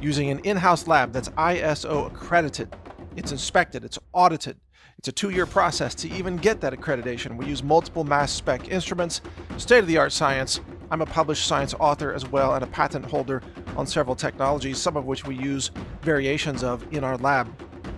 using 0.01 0.29
an 0.31 0.41
in 0.41 0.57
house 0.57 0.89
lab 0.89 1.13
that's 1.13 1.29
ISO 1.29 2.09
accredited. 2.09 2.75
It's 3.15 3.31
inspected, 3.31 3.85
it's 3.85 4.01
audited, 4.13 4.57
it's 4.99 5.07
a 5.07 5.13
two 5.13 5.31
year 5.31 5.47
process 5.47 5.95
to 5.95 6.11
even 6.11 6.37
get 6.37 6.61
that 6.61 6.73
accreditation. 6.73 7.37
We 7.37 7.47
use 7.47 7.63
multiple 7.63 8.03
mass 8.03 8.33
spec 8.33 8.69
instruments, 8.69 9.21
state 9.57 9.79
of 9.79 9.87
the 9.87 9.97
art 9.97 10.13
science. 10.13 10.61
I'm 10.91 11.03
a 11.03 11.07
published 11.07 11.47
science 11.47 11.73
author 11.79 12.13
as 12.13 12.29
well 12.29 12.55
and 12.55 12.65
a 12.65 12.67
patent 12.67 13.05
holder 13.05 13.43
on 13.77 13.87
several 13.87 14.17
technologies, 14.17 14.79
some 14.79 14.97
of 14.97 15.05
which 15.05 15.25
we 15.25 15.37
use 15.37 15.71
variations 16.03 16.65
of 16.65 16.85
in 16.93 17.05
our 17.05 17.17
lab. 17.19 17.49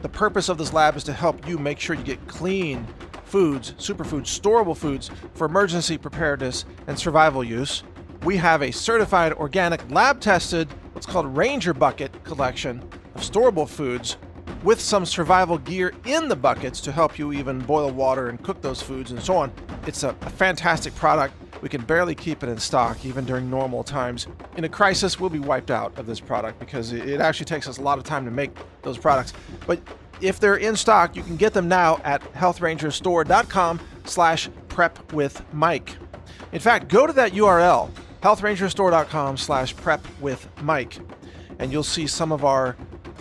The 0.03 0.11
purpose 0.11 0.51
of 0.51 0.59
this 0.59 0.75
lab 0.75 0.95
is 0.95 1.05
to 1.05 1.13
help 1.15 1.49
you 1.49 1.57
make 1.57 1.81
sure 1.81 1.97
you 1.97 2.03
get 2.03 2.27
clean, 2.29 2.87
foods, 3.25 3.73
superfoods, 3.79 4.27
storable 4.27 4.77
foods 4.77 5.11
for 5.33 5.47
emergency 5.47 5.97
preparedness 5.97 6.67
and 6.87 6.99
survival 6.99 7.43
use. 7.43 7.83
We 8.25 8.37
have 8.37 8.61
a 8.61 8.71
certified 8.71 9.33
organic 9.33 9.91
lab 9.91 10.21
tested, 10.21 10.69
what's 10.93 11.07
called 11.07 11.35
Ranger 11.35 11.73
Bucket 11.73 12.25
collection 12.25 12.83
of 13.15 13.23
storable 13.23 13.67
foods 13.67 14.19
with 14.63 14.81
some 14.81 15.07
survival 15.07 15.59
gear 15.59 15.93
in 16.05 16.29
the 16.29 16.37
buckets 16.37 16.81
to 16.83 16.93
help 16.93 17.19
you 17.19 17.33
even 17.33 17.59
boil 17.61 17.91
water 17.91 18.29
and 18.29 18.43
cook 18.43 18.61
those 18.61 18.83
foods 18.83 19.11
and 19.11 19.23
so 19.23 19.37
on. 19.37 19.53
It's 19.87 20.03
a, 20.03 20.11
a, 20.11 20.31
fantastic 20.31 20.95
product. 20.95 21.35
We 21.63 21.69
can 21.69 21.83
barely 21.83 22.15
keep 22.15 22.43
it 22.43 22.49
in 22.49 22.59
stock 22.59 23.05
even 23.05 23.25
during 23.25 23.49
normal 23.49 23.83
times. 23.83 24.27
In 24.57 24.65
a 24.65 24.69
crisis, 24.69 25.19
we'll 25.19 25.31
be 25.31 25.39
wiped 25.39 25.71
out 25.71 25.99
of 25.99 26.07
this 26.07 26.21
product 26.21 26.59
because 26.59 26.93
it 26.93 27.21
actually 27.21 27.47
takes 27.47 27.69
us 27.69 27.79
a 27.79 27.83
lot 27.83 27.99
of 27.99 28.05
time 28.05 28.25
to 28.25 28.31
make 28.31 28.51
those 28.83 28.99
products. 28.99 29.33
But 29.67 29.81
if 30.21 30.41
they're 30.41 30.57
in 30.57 30.77
stock, 30.77 31.17
you 31.17 31.23
can 31.23 31.37
get 31.37 31.53
them 31.53 31.69
now 31.69 32.01
at 32.05 32.23
healthrangerstore.com 32.35 33.81
slash 34.05 34.49
prep 34.69 35.13
with 35.13 35.43
Mike. 35.53 35.97
In 36.53 36.61
fact, 36.61 36.89
go 36.89 37.07
to 37.07 37.13
that 37.15 37.33
URL, 37.33 37.91
healthrangerstore.com 38.23 39.37
slash 39.37 39.77
prep 39.77 40.05
with 40.21 40.49
Mike, 40.63 40.99
and 41.59 41.73
you'll 41.73 41.83
see 41.83 42.07
some 42.07 42.33
of 42.33 42.45
our 42.45 42.77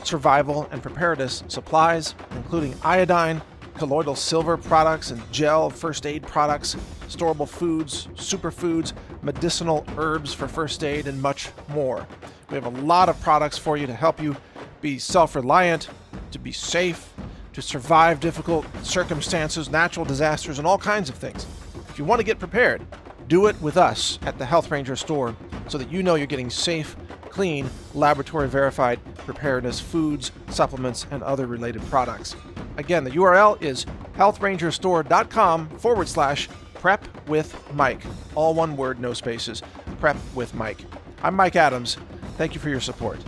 survival 0.06 0.68
and 0.72 0.82
preparedness 0.82 1.44
supplies, 1.48 2.16
including 2.32 2.76
iodine, 2.84 3.42
colloidal 3.80 4.16
silver 4.16 4.58
products 4.58 5.10
and 5.12 5.32
gel 5.32 5.70
first 5.70 6.06
aid 6.06 6.22
products, 6.24 6.76
storable 7.08 7.48
foods, 7.48 8.08
superfoods, 8.16 8.94
medicinal 9.22 9.86
herbs 9.98 10.34
for 10.34 10.48
first 10.48 10.84
aid, 10.84 11.08
and 11.08 11.22
much 11.22 11.50
more. 11.70 12.06
We 12.50 12.56
have 12.56 12.66
a 12.66 12.82
lot 12.82 13.10
of 13.10 13.20
products 13.22 13.58
for 13.58 13.78
you 13.78 13.88
to 13.88 13.94
help 13.94 14.22
you 14.22 14.36
be 14.82 15.00
self 15.00 15.36
reliant, 15.36 15.88
to 16.32 16.40
be 16.40 16.52
safe, 16.52 17.14
to 17.54 17.62
survive 17.62 18.20
difficult 18.20 18.66
circumstances, 18.84 19.70
natural 19.70 20.06
disasters, 20.06 20.60
and 20.60 20.68
all 20.68 20.78
kinds 20.78 21.10
of 21.10 21.16
things. 21.16 21.46
If 21.90 21.98
you 21.98 22.06
want 22.06 22.20
to 22.20 22.26
get 22.26 22.40
prepared, 22.40 22.82
do 23.28 23.48
it 23.48 23.62
with 23.62 23.78
us 23.78 24.20
at 24.24 24.38
the 24.38 24.46
Health 24.46 24.72
Ranger 24.72 24.96
store 24.96 25.36
so 25.68 25.78
that 25.78 25.92
you 25.92 26.04
know 26.04 26.16
you're 26.16 26.28
getting 26.28 26.50
safe, 26.50 26.96
clean, 27.30 27.70
laboratory 27.94 28.48
verified 28.48 29.00
preparedness 29.30 29.80
foods, 29.80 30.32
supplements, 30.50 31.06
and 31.12 31.22
other 31.22 31.46
related 31.46 31.84
products. 31.84 32.36
Again, 32.78 33.04
the 33.04 33.12
URL 33.12 33.62
is 33.62 33.86
healthrangerstore.com 34.18 35.70
forward 35.78 36.08
slash 36.08 36.50
prep 36.74 37.06
with 37.28 37.56
Mike. 37.76 38.02
All 38.34 38.56
one 38.56 38.76
word, 38.76 39.00
no 39.00 39.14
spaces. 39.14 39.62
Prep 40.00 40.18
with 40.34 40.56
Mike. 40.56 40.84
I'm 41.22 41.36
Mike 41.36 41.56
Adams. 41.56 41.98
Thank 42.38 42.56
you 42.56 42.60
for 42.60 42.70
your 42.70 42.80
support. 42.80 43.20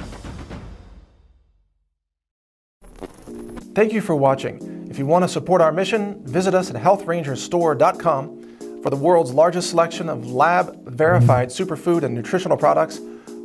Thank 3.75 3.93
you 3.93 4.01
for 4.01 4.15
watching. 4.15 4.87
If 4.89 4.97
you 4.97 5.05
want 5.05 5.23
to 5.23 5.29
support 5.29 5.61
our 5.61 5.71
mission, 5.71 6.25
visit 6.25 6.55
us 6.55 6.71
at 6.71 6.81
healthrangerstore.com 6.81 8.81
for 8.81 8.89
the 8.89 8.95
world's 8.95 9.33
largest 9.33 9.69
selection 9.69 10.09
of 10.09 10.31
lab 10.31 10.83
verified 10.89 11.49
superfood 11.49 12.01
and 12.01 12.15
nutritional 12.15 12.57
products 12.57 12.99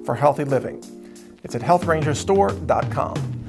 for 0.06 0.14
healthy 0.14 0.44
living. 0.44 0.82
It's 1.46 1.54
at 1.54 1.62
healthrangerstore.com. 1.62 3.44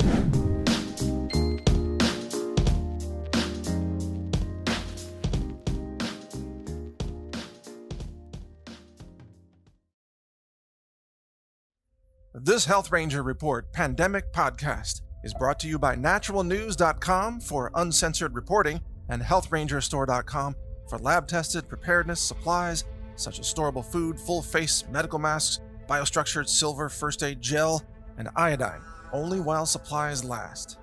This 12.36 12.66
Health 12.66 12.92
Ranger 12.92 13.24
Report 13.24 13.74
Pandemic 13.74 14.32
Podcast 14.32 15.02
is 15.24 15.34
brought 15.34 15.60
to 15.62 15.68
you 15.68 15.80
by 15.80 15.96
naturalnews.com 15.96 17.40
for 17.40 17.72
uncensored 17.74 18.36
reporting 18.36 18.80
and 19.10 19.24
healthrangerstore.com 19.24 20.56
for 20.88 21.00
lab 21.00 21.28
tested 21.28 21.68
preparedness 21.68 22.22
supplies 22.22 22.84
such 23.16 23.40
as 23.40 23.52
storable 23.52 23.84
food, 23.84 24.20
full 24.20 24.44
face 24.44 24.84
medical 24.92 25.18
masks, 25.18 25.62
biostructured 25.88 26.48
silver 26.48 26.90
first 26.90 27.24
aid 27.24 27.42
gel, 27.42 27.84
and 28.18 28.30
iodine, 28.36 28.82
only 29.14 29.40
while 29.40 29.66
supplies 29.66 30.24
last. 30.24 30.78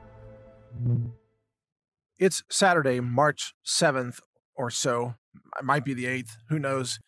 It's 2.19 2.43
Saturday, 2.49 3.01
March 3.01 3.55
7th 3.67 4.21
or 4.55 4.71
so. 4.71 5.15
It 5.59 5.65
might 5.65 5.85
be 5.85 5.95
the 5.95 6.05
8th. 6.05 6.31
Who 6.49 6.59
knows? 6.59 6.99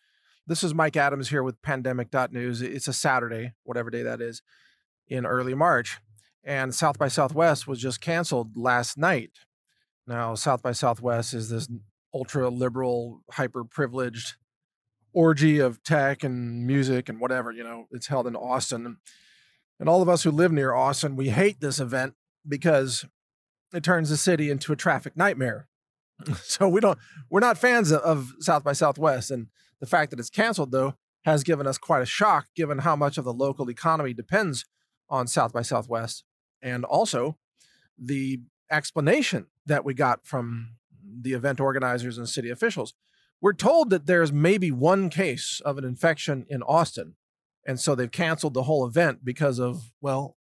This 0.45 0.63
is 0.63 0.73
Mike 0.73 0.97
Adams 0.97 1.29
here 1.29 1.43
with 1.43 1.61
pandemic.news. 1.61 2.61
It's 2.61 2.87
a 2.87 2.93
Saturday, 2.93 3.53
whatever 3.63 3.89
day 3.89 4.03
that 4.03 4.21
is, 4.21 4.41
in 5.07 5.25
early 5.25 5.53
March 5.53 5.99
and 6.47 6.73
South 6.73 6.97
by 6.97 7.09
Southwest 7.09 7.67
was 7.67 7.81
just 7.81 7.99
canceled 7.99 8.55
last 8.55 8.97
night. 8.97 9.31
Now, 10.07 10.33
South 10.33 10.63
by 10.63 10.71
Southwest 10.71 11.33
is 11.33 11.49
this 11.49 11.67
ultra 12.13 12.49
liberal, 12.49 13.21
hyper 13.31 13.65
privileged 13.65 14.35
orgy 15.17 15.57
of 15.57 15.81
tech 15.81 16.23
and 16.23 16.67
music 16.67 17.09
and 17.09 17.19
whatever. 17.19 17.51
You 17.51 17.63
know, 17.63 17.87
it's 17.91 18.05
held 18.05 18.27
in 18.27 18.35
Austin. 18.35 18.97
And 19.79 19.89
all 19.89 20.03
of 20.03 20.09
us 20.09 20.21
who 20.21 20.29
live 20.29 20.51
near 20.51 20.75
Austin, 20.75 21.15
we 21.15 21.29
hate 21.29 21.59
this 21.59 21.79
event 21.79 22.13
because 22.47 23.03
it 23.73 23.83
turns 23.83 24.11
the 24.11 24.17
city 24.17 24.51
into 24.51 24.71
a 24.71 24.75
traffic 24.75 25.17
nightmare. 25.17 25.67
so 26.43 26.69
we 26.69 26.79
don't, 26.79 26.99
we're 27.31 27.39
not 27.39 27.57
fans 27.57 27.91
of 27.91 28.33
South 28.39 28.63
by 28.63 28.73
Southwest. 28.73 29.31
And 29.31 29.47
the 29.79 29.87
fact 29.87 30.11
that 30.11 30.19
it's 30.19 30.29
canceled, 30.29 30.71
though, 30.71 30.93
has 31.25 31.43
given 31.43 31.65
us 31.65 31.79
quite 31.79 32.03
a 32.03 32.05
shock 32.05 32.45
given 32.55 32.79
how 32.79 32.95
much 32.95 33.17
of 33.17 33.25
the 33.25 33.33
local 33.33 33.71
economy 33.71 34.13
depends 34.13 34.65
on 35.09 35.25
South 35.25 35.51
by 35.51 35.63
Southwest 35.63 36.23
and 36.61 36.85
also 36.85 37.37
the 37.97 38.39
explanation 38.69 39.47
that 39.65 39.83
we 39.83 39.95
got 39.95 40.27
from 40.27 40.75
the 41.21 41.33
event 41.33 41.59
organizers 41.59 42.19
and 42.19 42.29
city 42.29 42.51
officials. 42.51 42.93
We're 43.41 43.53
told 43.53 43.89
that 43.91 44.05
there's 44.05 44.31
maybe 44.31 44.71
one 44.71 45.09
case 45.09 45.61
of 45.63 45.77
an 45.77 45.83
infection 45.83 46.45
in 46.49 46.63
Austin. 46.63 47.15
And 47.65 47.79
so 47.79 47.95
they've 47.95 48.11
canceled 48.11 48.53
the 48.53 48.63
whole 48.63 48.85
event 48.85 49.23
because 49.23 49.59
of, 49.59 49.91
well, 50.01 50.37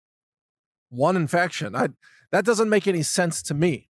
one 0.89 1.17
infection. 1.17 1.75
I, 1.75 1.89
that 2.31 2.45
doesn't 2.45 2.71
make 2.71 2.87
any 2.87 3.03
sense 3.03 3.43
to 3.43 3.55
me. 3.55 3.91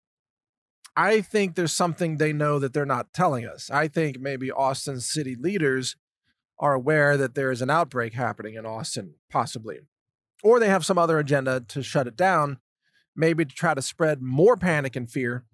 I 0.96 1.22
think 1.22 1.56
there's 1.56 1.72
something 1.72 2.18
they 2.18 2.34
know 2.34 2.60
that 2.60 2.74
they're 2.74 2.86
not 2.86 3.14
telling 3.14 3.46
us. 3.46 3.72
I 3.72 3.88
think 3.88 4.20
maybe 4.20 4.52
Austin 4.52 5.00
city 5.00 5.36
leaders 5.36 5.96
are 6.60 6.74
aware 6.74 7.16
that 7.18 7.34
there 7.34 7.52
is 7.52 7.62
an 7.62 7.70
outbreak 7.70 8.14
happening 8.14 8.56
in 8.56 8.66
Austin, 8.66 9.16
possibly 9.30 9.80
or 10.44 10.60
they 10.60 10.70
have 10.70 10.86
some 10.86 10.98
other 10.98 11.20
agenda 11.20 11.62
to 11.68 11.84
shut 11.84 12.08
it 12.08 12.16
down, 12.16 12.60
maybe 13.16 13.46
to 13.46 13.56
try 13.56 13.74
to 13.74 13.82
spread 13.82 14.22
more 14.22 14.58
panic 14.58 14.96
and 14.96 15.10
fear 15.10 15.46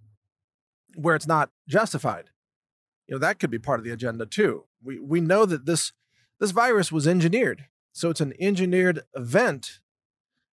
where 0.96 1.16
it's 1.16 1.28
not 1.28 1.52
justified. 1.68 2.30
You 3.08 3.16
know, 3.16 3.20
that 3.20 3.40
could 3.40 3.50
be 3.50 3.60
part 3.60 3.80
of 3.80 3.86
the 3.86 3.92
agenda 3.92 4.26
too. 4.26 4.66
We 4.84 5.00
we 5.00 5.22
know 5.22 5.46
that 5.46 5.66
this 5.66 5.94
this 6.40 6.52
virus 6.52 6.92
was 6.92 7.08
engineered. 7.08 7.66
So 7.94 8.10
it's 8.10 8.22
an 8.22 8.34
engineered 8.40 9.02
event 9.16 9.80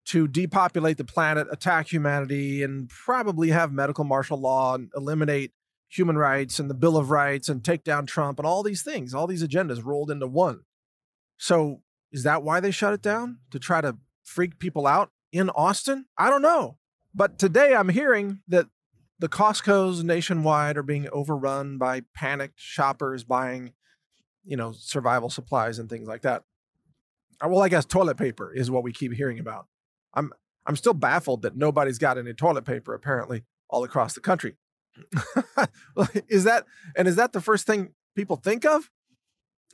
to 0.06 0.28
depopulate 0.28 0.98
the 0.98 1.06
planet, 1.06 1.48
attack 1.52 1.94
humanity, 1.94 2.64
and 2.64 2.90
probably 2.90 3.50
have 3.50 3.72
medical 3.72 4.04
martial 4.04 4.40
law 4.40 4.76
and 4.76 4.90
eliminate 4.96 5.54
human 5.88 6.18
rights 6.18 6.60
and 6.60 6.70
the 6.70 6.76
Bill 6.76 6.98
of 6.98 7.12
Rights 7.12 7.48
and 7.48 7.64
take 7.64 7.84
down 7.84 8.06
Trump 8.06 8.40
and 8.40 8.46
all 8.46 8.64
these 8.64 8.82
things, 8.84 9.14
all 9.14 9.28
these 9.28 9.44
agendas 9.44 9.84
rolled 9.84 10.12
into 10.12 10.28
one. 10.28 10.62
So 11.38 11.82
is 12.12 12.24
that 12.24 12.44
why 12.44 12.60
they 12.60 12.72
shut 12.72 12.94
it 12.94 13.02
down? 13.02 13.40
To 13.52 13.60
try 13.60 13.82
to 13.82 13.98
freak 14.24 14.60
people 14.60 14.88
out 14.88 15.12
in 15.32 15.50
Austin? 15.52 16.06
I 16.18 16.30
don't 16.30 16.42
know. 16.42 16.78
But 17.14 17.40
today 17.40 17.76
I'm 17.76 17.90
hearing 17.90 18.40
that 18.48 18.68
the 19.20 19.30
Costco's 19.30 20.04
nationwide 20.04 20.78
are 20.78 20.84
being 20.84 21.08
overrun 21.12 21.78
by 21.78 22.02
panicked 22.16 22.60
shoppers 22.60 23.24
buying, 23.24 23.74
you 24.46 24.56
know, 24.56 24.72
survival 24.72 25.30
supplies 25.30 25.78
and 25.78 25.90
things 25.90 26.08
like 26.08 26.22
that. 26.22 26.44
Uh, 27.44 27.50
well, 27.50 27.62
I 27.62 27.70
guess 27.70 27.86
toilet 27.86 28.18
paper 28.18 28.54
is 28.54 28.72
what 28.72 28.84
we 28.84 28.94
keep 28.94 29.14
hearing 29.14 29.40
about. 29.40 29.68
I'm 30.14 30.32
I'm 30.66 30.76
still 30.76 30.94
baffled 30.94 31.42
that 31.42 31.56
nobody's 31.56 31.98
got 31.98 32.18
any 32.18 32.34
toilet 32.34 32.66
paper 32.66 32.94
apparently 32.94 33.44
all 33.70 33.84
across 33.84 34.14
the 34.14 34.22
country. 34.22 34.56
is 36.28 36.44
that 36.46 36.66
and 36.96 37.08
is 37.08 37.16
that 37.16 37.34
the 37.34 37.42
first 37.42 37.68
thing 37.68 37.94
people 38.16 38.38
think 38.38 38.66
of? 38.66 38.90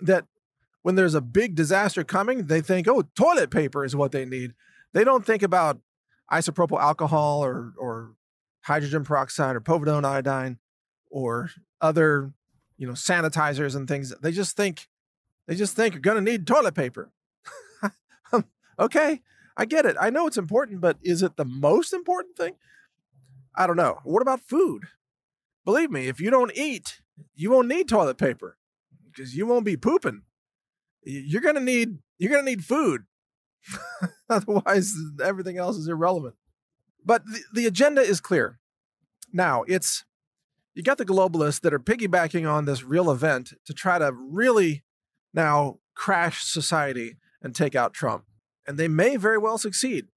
That 0.02 0.26
when 0.82 0.96
there's 0.96 1.16
a 1.16 1.22
big 1.22 1.56
disaster 1.56 2.04
coming, 2.04 2.46
they 2.46 2.62
think, 2.62 2.88
oh, 2.88 3.04
toilet 3.16 3.50
paper 3.50 3.86
is 3.86 3.96
what 3.96 4.12
they 4.12 4.26
need. 4.26 4.54
They 4.94 5.04
don't 5.04 5.26
think 5.26 5.42
about 5.42 5.80
isopropyl 6.32 6.80
alcohol 6.80 7.44
or, 7.44 7.74
or 7.78 8.12
hydrogen 8.66 9.04
peroxide 9.04 9.56
or 9.56 9.62
povidone 9.62 10.06
iodine 10.06 10.60
or 11.10 11.50
other, 11.82 12.34
you 12.78 12.88
know, 12.88 12.94
sanitizers 12.94 13.76
and 13.76 13.88
things. 13.88 14.14
They 14.22 14.32
just 14.32 14.56
think, 14.58 14.88
they 15.48 15.56
just 15.56 15.76
think 15.76 15.94
you're 15.94 16.02
going 16.02 16.24
to 16.24 16.32
need 16.32 16.48
toilet 16.48 16.76
paper. 16.76 17.12
Um, 18.34 18.46
okay, 18.80 19.22
I 19.56 19.66
get 19.66 19.86
it. 19.86 19.96
I 20.02 20.10
know 20.10 20.26
it's 20.26 20.36
important, 20.36 20.82
but 20.82 20.98
is 21.04 21.22
it 21.22 21.38
the 21.38 21.46
most 21.46 21.94
important 21.94 22.36
thing? 22.36 22.56
I 23.56 23.68
don't 23.68 23.78
know. 23.78 24.00
What 24.04 24.24
about 24.24 24.42
food? 24.42 24.86
Believe 25.64 25.92
me, 25.92 26.08
if 26.08 26.20
you 26.20 26.32
don't 26.32 26.52
eat, 26.56 27.02
you 27.36 27.52
won't 27.52 27.68
need 27.68 27.88
toilet 27.88 28.18
paper 28.18 28.58
because 29.06 29.36
you 29.36 29.46
won't 29.46 29.64
be 29.64 29.78
pooping 29.78 30.24
you're 31.06 31.42
gonna 31.42 31.60
need 31.60 32.00
you're 32.18 32.32
gonna 32.32 32.44
need 32.44 32.66
food. 32.66 33.04
Otherwise, 34.30 34.94
everything 35.24 35.58
else 35.58 35.78
is 35.78 35.88
irrelevant. 35.88 36.36
But 37.06 37.26
the, 37.26 37.42
the 37.54 37.66
agenda 37.68 38.02
is 38.02 38.20
clear. 38.20 38.60
Now 39.32 39.64
it's 39.68 40.04
you 40.74 40.84
got 40.84 40.98
the 40.98 41.06
globalists 41.06 41.62
that 41.62 41.74
are 41.74 41.80
piggybacking 41.80 42.50
on 42.50 42.66
this 42.66 42.84
real 42.84 43.10
event 43.10 43.54
to 43.66 43.74
try 43.74 43.98
to 43.98 44.12
really 44.12 44.84
now 45.34 45.80
crash 45.94 46.44
society 46.44 47.18
and 47.42 47.56
take 47.56 47.76
out 47.76 47.94
Trump. 47.94 48.26
And 48.68 48.78
they 48.78 48.88
may 48.88 49.16
very 49.16 49.38
well 49.38 49.58
succeed. 49.58 50.08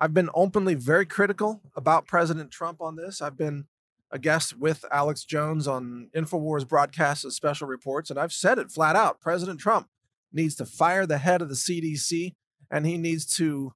I've 0.00 0.14
been 0.14 0.30
openly 0.34 0.74
very 0.74 1.06
critical 1.06 1.60
about 1.76 2.06
President 2.06 2.50
Trump 2.50 2.80
on 2.80 2.96
this. 2.96 3.22
I've 3.22 3.36
been 3.36 3.66
a 4.10 4.18
guest 4.18 4.58
with 4.58 4.84
Alex 4.90 5.24
Jones 5.24 5.68
on 5.68 6.08
InfoWars 6.14 6.66
broadcasts 6.66 7.24
and 7.24 7.32
special 7.32 7.68
reports, 7.68 8.10
and 8.10 8.18
I've 8.18 8.32
said 8.32 8.58
it 8.58 8.72
flat 8.72 8.96
out. 8.96 9.20
President 9.20 9.60
Trump 9.60 9.88
needs 10.32 10.56
to 10.56 10.66
fire 10.66 11.06
the 11.06 11.18
head 11.18 11.42
of 11.42 11.48
the 11.48 11.54
CDC, 11.54 12.34
and 12.70 12.86
he 12.86 12.98
needs 12.98 13.24
to 13.36 13.74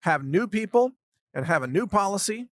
have 0.00 0.24
new 0.24 0.48
people 0.48 0.92
and 1.34 1.46
have 1.46 1.62
a 1.62 1.66
new 1.66 1.86
policy. 1.86 2.48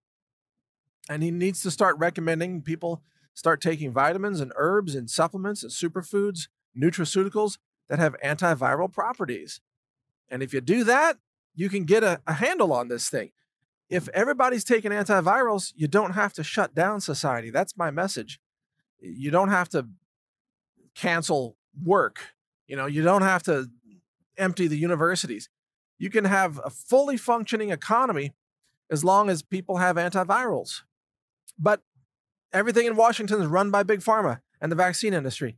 And 1.09 1.21
he 1.21 1.31
needs 1.31 1.61
to 1.61 1.71
start 1.71 1.97
recommending 1.97 2.61
people 2.61 3.01
start 3.35 3.61
taking 3.61 3.91
vitamins 3.91 4.39
and 4.39 4.51
herbs 4.55 4.95
and 4.95 5.09
supplements 5.09 5.61
and 5.61 5.71
superfoods, 5.71 6.47
nutraceuticals 6.75 7.59
that 7.89 7.99
have 7.99 8.15
antiviral 8.23 8.91
properties. 8.91 9.61
And 10.29 10.41
if 10.41 10.53
you 10.53 10.61
do 10.61 10.83
that, 10.85 11.17
you 11.53 11.69
can 11.69 11.83
get 11.83 12.03
a, 12.03 12.21
a 12.25 12.33
handle 12.33 12.73
on 12.73 12.87
this 12.87 13.09
thing. 13.09 13.31
If 13.89 14.09
everybody's 14.09 14.63
taking 14.63 14.91
antivirals, 14.91 15.73
you 15.75 15.87
don't 15.87 16.13
have 16.13 16.33
to 16.33 16.43
shut 16.43 16.73
down 16.73 17.01
society. 17.01 17.51
That's 17.51 17.77
my 17.77 17.91
message. 17.91 18.39
You 18.99 19.29
don't 19.29 19.49
have 19.49 19.69
to 19.69 19.87
cancel 20.95 21.57
work. 21.83 22.19
You 22.67 22.75
know, 22.75 22.87
you 22.87 23.03
don't 23.03 23.21
have 23.21 23.43
to 23.43 23.69
empty 24.37 24.67
the 24.67 24.77
universities. 24.77 25.49
You 25.99 26.09
can 26.09 26.25
have 26.25 26.59
a 26.63 26.69
fully 26.69 27.15
functioning 27.15 27.69
economy 27.69 28.33
as 28.89 29.03
long 29.03 29.29
as 29.29 29.41
people 29.41 29.77
have 29.77 29.95
antivirals. 29.95 30.81
But 31.57 31.81
everything 32.53 32.85
in 32.85 32.95
Washington 32.95 33.41
is 33.41 33.47
run 33.47 33.71
by 33.71 33.83
Big 33.83 33.99
Pharma 34.01 34.41
and 34.61 34.71
the 34.71 34.75
vaccine 34.75 35.13
industry. 35.13 35.57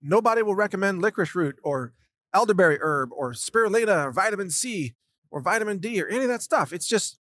Nobody 0.00 0.42
will 0.42 0.54
recommend 0.54 1.02
licorice 1.02 1.34
root 1.34 1.58
or 1.62 1.92
elderberry 2.32 2.78
herb 2.80 3.10
or 3.12 3.32
spirulina 3.32 4.06
or 4.06 4.12
vitamin 4.12 4.50
C 4.50 4.94
or 5.30 5.40
vitamin 5.40 5.78
D 5.78 6.00
or 6.00 6.08
any 6.08 6.22
of 6.22 6.28
that 6.28 6.42
stuff. 6.42 6.72
It's 6.72 6.86
just, 6.86 7.18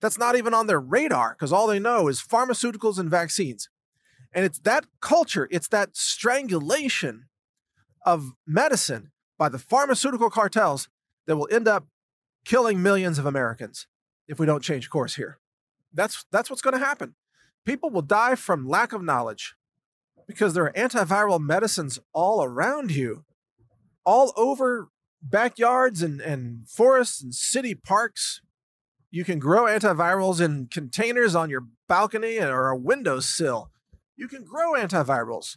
that's 0.00 0.18
not 0.18 0.36
even 0.36 0.54
on 0.54 0.66
their 0.66 0.80
radar 0.80 1.34
because 1.34 1.52
all 1.52 1.66
they 1.66 1.78
know 1.78 2.08
is 2.08 2.20
pharmaceuticals 2.20 2.98
and 2.98 3.10
vaccines. 3.10 3.68
And 4.32 4.44
it's 4.44 4.60
that 4.60 4.86
culture, 5.00 5.48
it's 5.50 5.68
that 5.68 5.96
strangulation 5.96 7.24
of 8.06 8.32
medicine 8.46 9.10
by 9.38 9.48
the 9.48 9.58
pharmaceutical 9.58 10.30
cartels 10.30 10.88
that 11.26 11.36
will 11.36 11.48
end 11.50 11.66
up 11.66 11.86
killing 12.44 12.82
millions 12.82 13.18
of 13.18 13.26
Americans 13.26 13.86
if 14.28 14.38
we 14.38 14.46
don't 14.46 14.62
change 14.62 14.90
course 14.90 15.16
here. 15.16 15.38
That's 15.92 16.24
that's 16.30 16.50
what's 16.50 16.62
going 16.62 16.78
to 16.78 16.84
happen. 16.84 17.14
People 17.64 17.90
will 17.90 18.02
die 18.02 18.34
from 18.34 18.68
lack 18.68 18.92
of 18.92 19.02
knowledge 19.02 19.54
because 20.26 20.54
there 20.54 20.64
are 20.64 20.72
antiviral 20.72 21.40
medicines 21.40 21.98
all 22.12 22.42
around 22.42 22.92
you, 22.92 23.24
all 24.04 24.32
over 24.36 24.88
backyards 25.22 26.02
and, 26.02 26.20
and 26.20 26.68
forests 26.68 27.22
and 27.22 27.34
city 27.34 27.74
parks. 27.74 28.40
You 29.10 29.24
can 29.24 29.38
grow 29.38 29.64
antivirals 29.64 30.40
in 30.40 30.68
containers 30.70 31.34
on 31.34 31.50
your 31.50 31.66
balcony 31.88 32.38
or 32.38 32.68
a 32.68 32.76
windowsill. 32.76 33.70
You 34.16 34.28
can 34.28 34.44
grow 34.44 34.72
antivirals. 34.72 35.56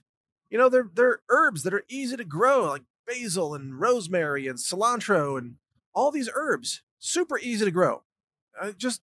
You 0.49 0.57
know, 0.57 0.69
they're, 0.69 0.89
they're 0.91 1.19
herbs 1.29 1.63
that 1.63 1.73
are 1.73 1.85
easy 1.87 2.17
to 2.17 2.23
grow, 2.23 2.65
like 2.65 2.83
basil 3.05 3.53
and 3.53 3.79
rosemary 3.79 4.47
and 4.47 4.57
cilantro 4.57 5.37
and 5.37 5.55
all 5.93 6.11
these 6.11 6.29
herbs. 6.33 6.81
Super 6.99 7.37
easy 7.39 7.65
to 7.65 7.71
grow. 7.71 8.03
Uh, 8.59 8.71
just 8.71 9.01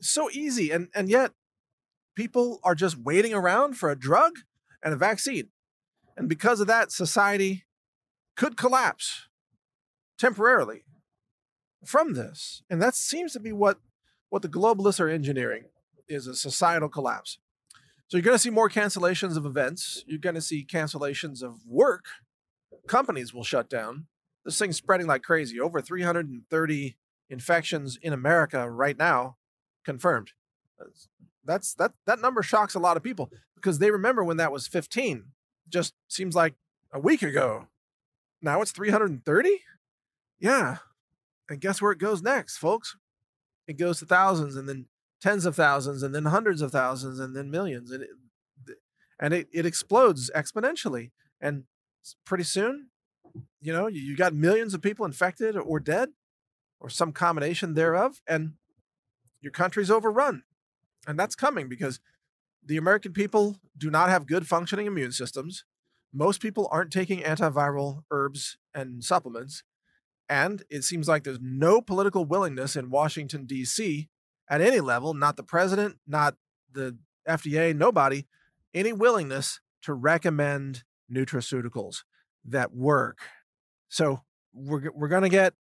so 0.00 0.30
easy. 0.30 0.70
And, 0.70 0.88
and 0.94 1.08
yet, 1.08 1.32
people 2.14 2.60
are 2.64 2.74
just 2.74 2.96
waiting 2.96 3.34
around 3.34 3.74
for 3.76 3.90
a 3.90 3.98
drug 3.98 4.32
and 4.82 4.92
a 4.92 4.96
vaccine. 4.96 5.48
And 6.16 6.28
because 6.28 6.60
of 6.60 6.66
that, 6.66 6.90
society 6.90 7.64
could 8.36 8.56
collapse 8.56 9.28
temporarily 10.18 10.84
from 11.84 12.14
this. 12.14 12.62
And 12.70 12.80
that 12.82 12.94
seems 12.94 13.32
to 13.34 13.40
be 13.40 13.52
what, 13.52 13.78
what 14.30 14.42
the 14.42 14.48
globalists 14.48 15.00
are 15.00 15.08
engineering 15.08 15.64
is 16.08 16.26
a 16.26 16.34
societal 16.34 16.88
collapse. 16.88 17.38
So 18.08 18.16
you're 18.16 18.22
going 18.22 18.36
to 18.36 18.42
see 18.42 18.50
more 18.50 18.70
cancellations 18.70 19.36
of 19.36 19.44
events. 19.44 20.04
You're 20.06 20.18
going 20.18 20.36
to 20.36 20.40
see 20.40 20.64
cancellations 20.64 21.42
of 21.42 21.66
work. 21.66 22.04
Companies 22.86 23.34
will 23.34 23.44
shut 23.44 23.68
down. 23.68 24.06
This 24.44 24.58
thing's 24.58 24.76
spreading 24.76 25.08
like 25.08 25.22
crazy. 25.22 25.58
Over 25.58 25.80
330 25.80 26.96
infections 27.28 27.98
in 28.00 28.12
America 28.12 28.70
right 28.70 28.96
now 28.96 29.36
confirmed. 29.84 30.32
That's 31.44 31.74
that 31.74 31.92
that 32.06 32.20
number 32.20 32.42
shocks 32.42 32.74
a 32.74 32.80
lot 32.80 32.96
of 32.96 33.02
people 33.02 33.30
because 33.54 33.78
they 33.78 33.90
remember 33.90 34.24
when 34.24 34.36
that 34.36 34.52
was 34.52 34.66
15. 34.66 35.24
Just 35.68 35.94
seems 36.08 36.34
like 36.34 36.54
a 36.92 37.00
week 37.00 37.22
ago. 37.22 37.66
Now 38.42 38.60
it's 38.62 38.72
330? 38.72 39.62
Yeah. 40.38 40.78
And 41.48 41.60
guess 41.60 41.80
where 41.80 41.92
it 41.92 41.98
goes 41.98 42.22
next, 42.22 42.58
folks? 42.58 42.96
It 43.66 43.78
goes 43.78 44.00
to 44.00 44.06
thousands 44.06 44.56
and 44.56 44.68
then 44.68 44.86
tens 45.20 45.46
of 45.46 45.56
thousands 45.56 46.02
and 46.02 46.14
then 46.14 46.26
hundreds 46.26 46.60
of 46.60 46.70
thousands 46.70 47.18
and 47.18 47.34
then 47.34 47.50
millions 47.50 47.90
and 47.90 48.02
it, 48.02 48.10
and 49.18 49.32
it, 49.32 49.48
it 49.52 49.64
explodes 49.64 50.30
exponentially 50.36 51.10
and 51.40 51.64
pretty 52.24 52.44
soon 52.44 52.88
you 53.60 53.72
know 53.72 53.86
you 53.86 54.16
got 54.16 54.34
millions 54.34 54.74
of 54.74 54.82
people 54.82 55.04
infected 55.04 55.56
or 55.56 55.80
dead 55.80 56.10
or 56.80 56.88
some 56.88 57.12
combination 57.12 57.70
mm-hmm. 57.70 57.76
thereof 57.76 58.22
and 58.26 58.54
your 59.40 59.52
country's 59.52 59.90
overrun 59.90 60.42
and 61.06 61.18
that's 61.18 61.36
coming 61.36 61.68
because 61.68 62.00
the 62.64 62.76
American 62.76 63.12
people 63.12 63.56
do 63.78 63.90
not 63.90 64.08
have 64.08 64.26
good 64.26 64.46
functioning 64.46 64.86
immune 64.86 65.12
systems. 65.12 65.64
Most 66.12 66.40
people 66.40 66.68
aren't 66.72 66.92
taking 66.92 67.20
antiviral 67.20 68.02
herbs 68.10 68.58
and 68.74 69.04
supplements. 69.04 69.62
And 70.28 70.64
it 70.68 70.82
seems 70.82 71.06
like 71.06 71.22
there's 71.22 71.38
no 71.40 71.80
political 71.80 72.24
willingness 72.24 72.74
in 72.74 72.90
Washington, 72.90 73.46
D.C. 73.46 74.08
at 74.50 74.60
any 74.60 74.80
level, 74.80 75.14
not 75.14 75.36
the 75.36 75.44
president, 75.44 75.98
not 76.06 76.34
the 76.72 76.96
FDA, 77.28 77.76
nobody, 77.76 78.26
any 78.74 78.92
willingness 78.92 79.60
to 79.82 79.94
recommend 79.94 80.82
nutraceuticals 81.12 82.02
that 82.44 82.74
work. 82.74 83.20
So 83.88 84.22
we're, 84.52 84.90
we're 84.92 85.08
going 85.08 85.22
to 85.22 85.28
get, 85.28 85.54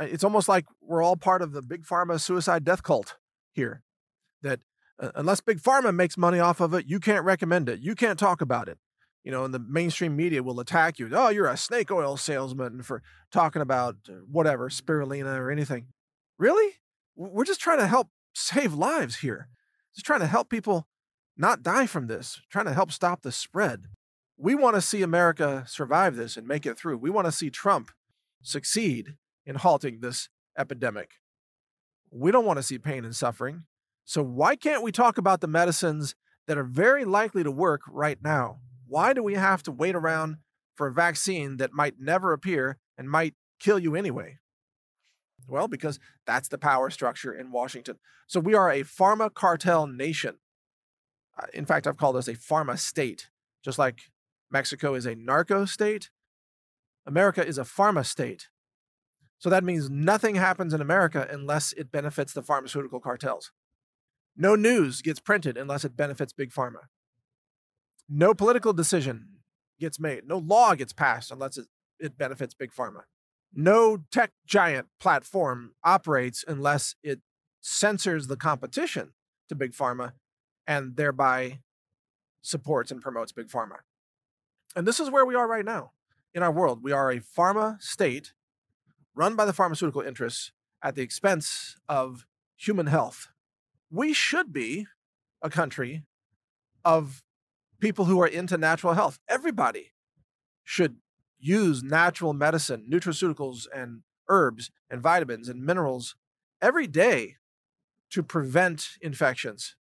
it's 0.00 0.24
almost 0.24 0.48
like 0.48 0.66
we're 0.80 1.02
all 1.02 1.16
part 1.16 1.42
of 1.42 1.52
the 1.52 1.62
big 1.62 1.84
pharma 1.84 2.20
suicide 2.20 2.64
death 2.64 2.82
cult 2.82 3.16
here 3.52 3.82
that 4.42 4.60
uh, 5.00 5.10
unless 5.14 5.40
big 5.40 5.58
pharma 5.58 5.94
makes 5.94 6.16
money 6.16 6.38
off 6.38 6.60
of 6.60 6.74
it, 6.74 6.86
you 6.86 7.00
can't 7.00 7.24
recommend 7.24 7.68
it. 7.68 7.80
You 7.80 7.94
can't 7.94 8.18
talk 8.18 8.40
about 8.40 8.68
it. 8.68 8.78
You 9.24 9.32
know, 9.32 9.44
and 9.44 9.54
the 9.54 9.58
mainstream 9.58 10.14
media 10.14 10.42
will 10.42 10.60
attack 10.60 10.98
you. 10.98 11.08
Oh, 11.12 11.30
you're 11.30 11.48
a 11.48 11.56
snake 11.56 11.90
oil 11.90 12.16
salesman 12.16 12.82
for 12.82 13.02
talking 13.32 13.62
about 13.62 13.96
uh, 14.08 14.12
whatever, 14.30 14.68
spirulina 14.68 15.38
or 15.38 15.50
anything. 15.50 15.86
Really? 16.38 16.74
We're 17.16 17.44
just 17.44 17.60
trying 17.60 17.78
to 17.78 17.86
help 17.86 18.08
save 18.34 18.74
lives 18.74 19.16
here. 19.16 19.48
Just 19.94 20.04
trying 20.04 20.20
to 20.20 20.26
help 20.26 20.50
people 20.50 20.86
not 21.36 21.62
die 21.62 21.86
from 21.86 22.06
this, 22.06 22.40
trying 22.50 22.66
to 22.66 22.74
help 22.74 22.92
stop 22.92 23.22
the 23.22 23.32
spread. 23.32 23.86
We 24.36 24.54
want 24.54 24.74
to 24.74 24.82
see 24.82 25.02
America 25.02 25.64
survive 25.66 26.16
this 26.16 26.36
and 26.36 26.46
make 26.46 26.66
it 26.66 26.76
through. 26.76 26.98
We 26.98 27.10
want 27.10 27.26
to 27.26 27.32
see 27.32 27.50
Trump 27.50 27.92
succeed 28.42 29.14
in 29.46 29.56
halting 29.56 30.00
this 30.00 30.28
epidemic. 30.58 31.12
We 32.10 32.30
don't 32.30 32.44
want 32.44 32.58
to 32.58 32.62
see 32.62 32.78
pain 32.78 33.04
and 33.04 33.14
suffering. 33.14 33.64
So, 34.04 34.22
why 34.22 34.56
can't 34.56 34.82
we 34.82 34.92
talk 34.92 35.18
about 35.18 35.40
the 35.40 35.46
medicines 35.46 36.14
that 36.46 36.58
are 36.58 36.64
very 36.64 37.04
likely 37.04 37.42
to 37.42 37.50
work 37.50 37.80
right 37.88 38.18
now? 38.22 38.60
Why 38.86 39.12
do 39.12 39.22
we 39.22 39.34
have 39.34 39.62
to 39.64 39.72
wait 39.72 39.94
around 39.94 40.36
for 40.74 40.86
a 40.86 40.92
vaccine 40.92 41.56
that 41.56 41.72
might 41.72 41.94
never 41.98 42.32
appear 42.32 42.78
and 42.98 43.10
might 43.10 43.34
kill 43.58 43.78
you 43.78 43.94
anyway? 43.96 44.38
Well, 45.48 45.68
because 45.68 45.98
that's 46.26 46.48
the 46.48 46.58
power 46.58 46.90
structure 46.90 47.32
in 47.32 47.50
Washington. 47.50 47.98
So, 48.26 48.40
we 48.40 48.54
are 48.54 48.70
a 48.70 48.82
pharma 48.82 49.32
cartel 49.32 49.86
nation. 49.86 50.36
In 51.52 51.64
fact, 51.64 51.86
I've 51.86 51.96
called 51.96 52.16
us 52.16 52.28
a 52.28 52.34
pharma 52.34 52.78
state, 52.78 53.30
just 53.64 53.78
like 53.78 54.02
Mexico 54.50 54.94
is 54.94 55.06
a 55.06 55.16
narco 55.16 55.64
state. 55.64 56.10
America 57.06 57.44
is 57.44 57.58
a 57.58 57.62
pharma 57.62 58.06
state. 58.06 58.48
So 59.44 59.50
that 59.50 59.62
means 59.62 59.90
nothing 59.90 60.36
happens 60.36 60.72
in 60.72 60.80
America 60.80 61.28
unless 61.30 61.74
it 61.74 61.92
benefits 61.92 62.32
the 62.32 62.42
pharmaceutical 62.42 62.98
cartels. 62.98 63.52
No 64.34 64.54
news 64.54 65.02
gets 65.02 65.20
printed 65.20 65.58
unless 65.58 65.84
it 65.84 65.98
benefits 65.98 66.32
Big 66.32 66.50
Pharma. 66.50 66.88
No 68.08 68.32
political 68.32 68.72
decision 68.72 69.40
gets 69.78 70.00
made. 70.00 70.26
No 70.26 70.38
law 70.38 70.74
gets 70.74 70.94
passed 70.94 71.30
unless 71.30 71.58
it, 71.58 71.66
it 72.00 72.16
benefits 72.16 72.54
Big 72.54 72.72
Pharma. 72.72 73.02
No 73.52 73.98
tech 74.10 74.32
giant 74.46 74.86
platform 74.98 75.72
operates 75.84 76.42
unless 76.48 76.94
it 77.02 77.20
censors 77.60 78.28
the 78.28 78.38
competition 78.38 79.12
to 79.50 79.54
Big 79.54 79.72
Pharma 79.72 80.12
and 80.66 80.96
thereby 80.96 81.60
supports 82.40 82.90
and 82.90 83.02
promotes 83.02 83.32
Big 83.32 83.48
Pharma. 83.48 83.80
And 84.74 84.86
this 84.86 85.00
is 85.00 85.10
where 85.10 85.26
we 85.26 85.34
are 85.34 85.46
right 85.46 85.66
now 85.66 85.90
in 86.32 86.42
our 86.42 86.50
world. 86.50 86.82
We 86.82 86.92
are 86.92 87.10
a 87.10 87.20
pharma 87.20 87.78
state 87.82 88.32
run 89.14 89.36
by 89.36 89.44
the 89.44 89.52
pharmaceutical 89.52 90.00
interests 90.00 90.52
at 90.82 90.94
the 90.94 91.02
expense 91.02 91.76
of 91.88 92.26
human 92.56 92.86
health 92.86 93.28
we 93.94 94.12
should 94.12 94.52
be 94.52 94.86
a 95.40 95.48
country 95.48 96.02
of 96.84 97.22
people 97.80 98.06
who 98.06 98.20
are 98.20 98.26
into 98.26 98.58
natural 98.58 98.94
health. 98.94 99.20
Everybody 99.28 99.92
should 100.64 100.96
use 101.38 101.82
natural 101.82 102.32
medicine, 102.32 102.88
nutraceuticals, 102.90 103.66
and 103.72 104.00
herbs 104.28 104.70
and 104.90 105.00
vitamins 105.00 105.48
and 105.48 105.64
minerals 105.64 106.16
every 106.60 106.88
day 106.88 107.36
to 108.10 108.22
prevent 108.22 108.96
infections 109.00 109.76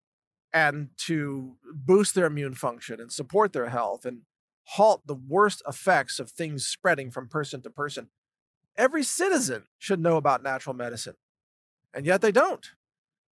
and 0.53 0.89
to 0.97 1.57
boost 1.73 2.17
their 2.17 2.27
immune 2.27 2.55
function 2.55 3.01
and 3.01 3.13
support 3.13 3.53
their 3.53 3.69
health 3.69 4.05
and 4.05 4.23
halt 4.65 5.03
the 5.07 5.15
worst 5.15 5.63
effects 5.69 6.19
of 6.19 6.31
things 6.31 6.67
spreading 6.67 7.13
from 7.13 7.29
person 7.29 7.63
to 7.63 7.71
person. 7.71 8.09
Every 8.81 9.03
citizen 9.03 9.65
should 9.77 10.01
know 10.01 10.17
about 10.17 10.43
natural 10.43 10.75
medicine, 10.75 11.17
and 11.93 12.07
yet 12.07 12.23
they 12.23 12.33
don't. 12.33 12.67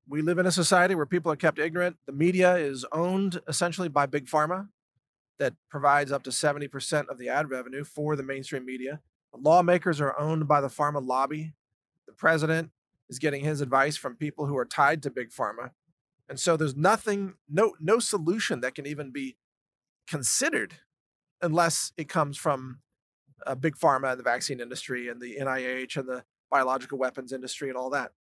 We 0.07 0.21
live 0.21 0.37
in 0.37 0.45
a 0.45 0.53
society 0.53 0.95
where 0.95 1.07
people 1.07 1.33
are 1.33 1.37
kept 1.37 1.59
ignorant. 1.59 1.97
The 2.05 2.13
media 2.13 2.57
is 2.57 2.85
owned 2.93 3.41
essentially 3.49 3.89
by 3.89 4.05
big 4.05 4.27
pharma 4.27 4.69
that 5.39 5.55
provides 5.71 6.13
up 6.13 6.23
to 6.25 6.31
70% 6.31 7.09
of 7.09 7.17
the 7.17 7.31
ad 7.31 7.49
revenue 7.49 7.83
for 7.83 8.15
the 8.15 8.23
mainstream 8.23 8.67
media. 8.67 9.01
The 9.33 9.41
lawmakers 9.41 10.03
are 10.03 10.21
owned 10.21 10.47
by 10.49 10.61
the 10.61 10.69
pharma 10.69 11.03
lobby. 11.03 11.55
The 12.07 12.13
president 12.13 12.71
is 13.09 13.19
getting 13.19 13.43
his 13.43 13.63
advice 13.63 13.97
from 13.97 14.17
people 14.17 14.45
who 14.45 14.57
are 14.59 14.67
tied 14.67 15.03
to 15.05 15.11
big 15.11 15.31
pharma. 15.31 15.71
And 16.29 16.39
so 16.39 16.59
there's 16.59 16.77
nothing, 16.77 17.37
no, 17.49 17.73
no 17.81 18.01
solution 18.01 18.61
that 18.61 18.75
can 18.75 18.87
even 18.87 19.13
be 19.13 19.39
considered 20.07 20.75
unless 21.41 21.93
it 21.97 22.07
comes 22.11 22.37
from 22.37 22.81
uh, 23.47 23.55
big 23.55 23.77
pharma 23.77 24.11
and 24.11 24.19
the 24.19 24.25
vaccine 24.25 24.61
industry 24.61 25.09
and 25.09 25.21
the 25.21 25.37
NIH 25.41 25.97
and 25.97 26.09
the 26.09 26.25
biological 26.51 26.99
weapons 26.99 27.33
industry 27.33 27.69
and 27.69 27.77
all 27.77 27.91
that. 27.91 28.13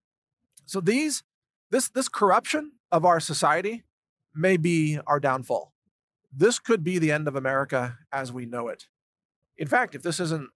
So 0.66 0.80
these, 0.80 1.22
this, 1.70 1.88
this 1.88 2.08
corruption 2.08 2.72
of 2.92 3.04
our 3.04 3.20
society 3.20 3.84
may 4.34 4.56
be 4.56 4.98
our 5.06 5.20
downfall. 5.20 5.72
This 6.32 6.58
could 6.58 6.84
be 6.84 6.98
the 6.98 7.10
end 7.10 7.26
of 7.26 7.36
America 7.36 7.98
as 8.12 8.32
we 8.32 8.46
know 8.46 8.68
it. 8.68 8.86
In 9.56 9.66
fact, 9.66 9.94
if 9.94 10.02
this 10.02 10.20
isn't 10.20 10.50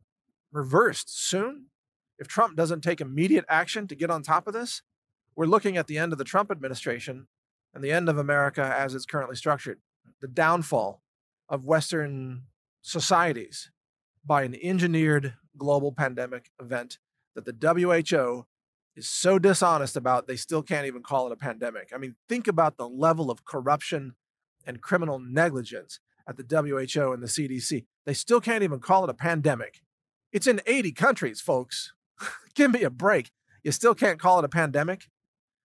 reversed 0.53 1.19
soon, 1.29 1.67
if 2.19 2.29
Trump 2.29 2.57
doesn't 2.57 2.83
take 2.83 3.01
immediate 3.01 3.45
action 3.49 3.89
to 3.89 3.97
get 3.97 4.11
on 4.11 4.23
top 4.23 4.47
of 4.47 4.53
this, 4.53 4.83
we're 5.35 5.47
looking 5.47 5.77
at 5.77 5.87
the 5.87 5.99
end 5.99 6.13
of 6.13 6.19
the 6.19 6.25
Trump 6.25 6.51
administration 6.51 7.27
and 7.75 7.83
the 7.83 7.91
end 7.91 8.09
of 8.09 8.19
America 8.19 8.63
as 8.63 8.95
it's 8.95 9.07
currently 9.07 9.35
structured. 9.35 9.81
The 10.21 10.29
downfall 10.29 11.03
of 11.49 11.65
Western 11.65 12.43
societies 12.83 13.72
by 14.25 14.43
an 14.43 14.57
engineered 14.63 15.35
global 15.57 15.93
pandemic 15.93 16.51
event 16.61 16.99
that 17.35 17.45
the 17.45 17.55
WHO 18.13 18.47
is 18.95 19.09
so 19.09 19.39
dishonest 19.39 19.97
about, 19.97 20.27
they 20.27 20.37
still 20.37 20.63
can't 20.63 20.87
even 20.87 21.03
call 21.03 21.27
it 21.27 21.33
a 21.33 21.37
pandemic. 21.37 21.91
I 21.95 21.99
mean, 21.99 22.17
think 22.29 22.47
about 22.47 22.77
the 22.77 22.89
level 22.89 23.31
of 23.31 23.45
corruption 23.45 24.15
and 24.67 24.81
criminal 24.81 25.19
negligence 25.19 25.99
at 26.29 26.37
the 26.37 26.45
WHO 26.45 27.13
and 27.13 27.23
the 27.23 27.27
CDC. 27.27 27.85
They 28.05 28.15
still 28.15 28.41
can't 28.41 28.63
even 28.63 28.81
call 28.81 29.05
it 29.05 29.11
a 29.11 29.15
pandemic. 29.15 29.81
It's 30.33 30.47
in 30.47 30.61
80 30.67 30.93
countries, 30.93 31.41
folks. 31.41 31.93
Give 32.55 32.71
me 32.71 32.83
a 32.83 32.91
break. 32.91 33.31
You 33.63 33.73
still 33.73 33.95
can't 33.95 34.19
call 34.19 34.39
it 34.39 34.45
a 34.45 34.49
pandemic? 34.49 35.09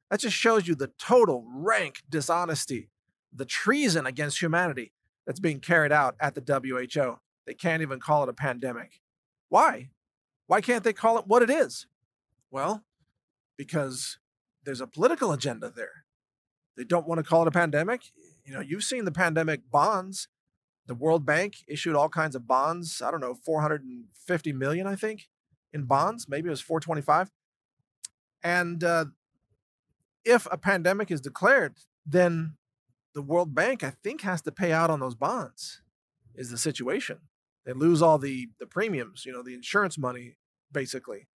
That 0.09 0.19
just 0.21 0.35
shows 0.35 0.67
you 0.67 0.75
the 0.75 0.91
total 0.97 1.45
rank 1.47 2.01
dishonesty, 2.09 2.89
the 3.33 3.45
treason 3.45 4.05
against 4.05 4.41
humanity 4.41 4.93
that's 5.25 5.39
being 5.39 5.59
carried 5.59 5.91
out 5.91 6.15
at 6.19 6.35
the 6.35 6.41
WHO. 6.41 7.19
They 7.47 7.53
can't 7.53 7.81
even 7.81 7.99
call 7.99 8.23
it 8.23 8.29
a 8.29 8.33
pandemic. 8.33 9.01
Why? 9.49 9.89
Why 10.47 10.61
can't 10.61 10.83
they 10.83 10.93
call 10.93 11.17
it 11.17 11.25
what 11.27 11.41
it 11.41 11.49
is? 11.49 11.87
Well, 12.51 12.83
because 13.57 14.19
there's 14.63 14.81
a 14.81 14.87
political 14.87 15.31
agenda 15.31 15.71
there. 15.73 16.03
They 16.75 16.83
don't 16.83 17.07
want 17.07 17.19
to 17.19 17.23
call 17.23 17.41
it 17.43 17.47
a 17.47 17.51
pandemic. 17.51 18.01
You 18.45 18.53
know, 18.53 18.59
you've 18.59 18.83
seen 18.83 19.05
the 19.05 19.11
pandemic 19.11 19.61
bonds. 19.71 20.27
The 20.85 20.93
World 20.93 21.25
Bank 21.25 21.55
issued 21.67 21.95
all 21.95 22.09
kinds 22.09 22.35
of 22.35 22.47
bonds. 22.47 23.01
I 23.01 23.11
don't 23.11 23.21
know, 23.21 23.33
450 23.33 24.53
million, 24.53 24.85
I 24.85 24.95
think, 24.95 25.29
in 25.73 25.83
bonds. 25.83 26.27
Maybe 26.29 26.47
it 26.47 26.51
was 26.51 26.61
425. 26.61 27.31
And 28.43 28.83
uh, 28.83 29.05
if 30.23 30.47
a 30.51 30.57
pandemic 30.57 31.11
is 31.11 31.21
declared, 31.21 31.77
then 32.05 32.57
the 33.15 33.21
World 33.21 33.55
Bank, 33.55 33.83
I 33.83 33.91
think, 34.03 34.21
has 34.21 34.41
to 34.43 34.51
pay 34.51 34.71
out 34.71 34.89
on 34.89 34.99
those 34.99 35.15
bonds, 35.15 35.81
is 36.35 36.51
the 36.51 36.57
situation. 36.57 37.19
They 37.67 37.73
lose 37.73 38.01
all 38.01 38.17
the, 38.17 38.47
the 38.61 38.65
premiums, 38.65 39.25
you 39.25 39.33
know, 39.33 39.43
the 39.43 39.53
insurance 39.53 39.97
money, 39.97 40.37
basically, 40.71 41.27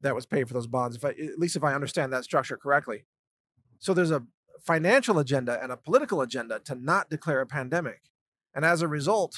that 0.00 0.16
was 0.16 0.26
paid 0.26 0.48
for 0.48 0.54
those 0.54 0.66
bonds, 0.66 0.96
if 0.96 1.04
I, 1.04 1.10
at 1.10 1.38
least 1.38 1.54
if 1.54 1.62
I 1.62 1.74
understand 1.74 2.12
that 2.12 2.24
structure 2.24 2.56
correctly. 2.56 3.04
So 3.78 3.94
there's 3.94 4.10
a 4.10 4.24
financial 4.60 5.20
agenda 5.20 5.62
and 5.62 5.70
a 5.70 5.76
political 5.76 6.22
agenda 6.22 6.58
to 6.64 6.74
not 6.74 7.08
declare 7.08 7.40
a 7.40 7.46
pandemic. 7.46 8.00
And 8.52 8.64
as 8.64 8.82
a 8.82 8.88
result, 8.88 9.36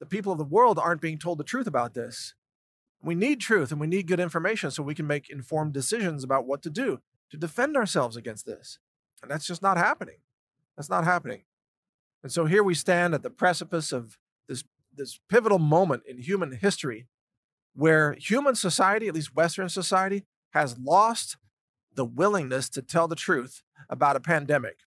the 0.00 0.06
people 0.06 0.32
of 0.32 0.38
the 0.38 0.44
world 0.44 0.78
aren't 0.78 1.02
being 1.02 1.18
told 1.18 1.36
the 1.36 1.44
truth 1.44 1.66
about 1.66 1.92
this. 1.92 2.34
We 3.02 3.14
need 3.14 3.38
truth 3.38 3.70
and 3.70 3.78
we 3.78 3.86
need 3.86 4.06
good 4.06 4.18
information 4.18 4.70
so 4.70 4.82
we 4.82 4.94
can 4.94 5.06
make 5.06 5.28
informed 5.28 5.74
decisions 5.74 6.24
about 6.24 6.46
what 6.46 6.62
to 6.62 6.70
do 6.70 7.00
to 7.30 7.36
defend 7.36 7.76
ourselves 7.76 8.16
against 8.16 8.46
this. 8.46 8.78
And 9.22 9.30
that's 9.30 9.46
just 9.46 9.60
not 9.60 9.76
happening. 9.76 10.20
That's 10.76 10.88
not 10.88 11.04
happening. 11.04 11.42
And 12.22 12.32
so 12.32 12.46
here 12.46 12.62
we 12.62 12.74
stand 12.74 13.12
at 13.12 13.22
the 13.22 13.30
precipice 13.30 13.92
of 13.92 14.16
this, 14.48 14.64
this 14.94 15.20
pivotal 15.28 15.58
moment 15.58 16.02
in 16.06 16.18
human 16.18 16.52
history 16.52 17.06
where 17.74 18.14
human 18.18 18.54
society, 18.54 19.08
at 19.08 19.14
least 19.14 19.34
Western 19.34 19.68
society, 19.68 20.24
has 20.50 20.78
lost 20.78 21.36
the 21.94 22.04
willingness 22.04 22.68
to 22.68 22.82
tell 22.82 23.08
the 23.08 23.16
truth 23.16 23.62
about 23.88 24.16
a 24.16 24.20
pandemic. 24.20 24.78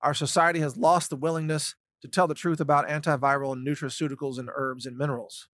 Our 0.00 0.14
society 0.14 0.60
has 0.60 0.76
lost 0.76 1.10
the 1.10 1.16
willingness 1.16 1.74
to 2.02 2.08
tell 2.08 2.28
the 2.28 2.34
truth 2.34 2.60
about 2.60 2.88
antiviral 2.88 3.52
and 3.52 3.66
nutraceuticals 3.66 4.38
and 4.38 4.48
herbs 4.54 4.86
and 4.86 4.96
minerals 4.96 5.48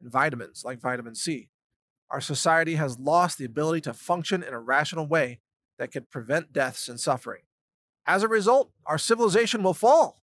and 0.00 0.10
vitamins 0.10 0.62
like 0.64 0.80
vitamin 0.80 1.14
C. 1.14 1.50
Our 2.10 2.20
society 2.20 2.74
has 2.74 2.98
lost 2.98 3.38
the 3.38 3.44
ability 3.44 3.82
to 3.82 3.94
function 3.94 4.42
in 4.42 4.52
a 4.52 4.60
rational 4.60 5.06
way 5.06 5.40
that 5.78 5.92
could 5.92 6.10
prevent 6.10 6.52
deaths 6.52 6.88
and 6.88 7.00
suffering. 7.00 7.42
As 8.06 8.22
a 8.22 8.28
result, 8.28 8.70
our 8.86 8.98
civilization 8.98 9.62
will 9.62 9.74
fall 9.74 10.22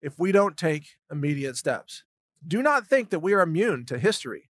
if 0.00 0.18
we 0.18 0.32
don't 0.32 0.56
take 0.56 0.96
immediate 1.10 1.56
steps. 1.56 2.04
Do 2.46 2.62
not 2.62 2.86
think 2.86 3.10
that 3.10 3.20
we 3.20 3.32
are 3.34 3.40
immune 3.40 3.84
to 3.86 3.98
history, 3.98 4.50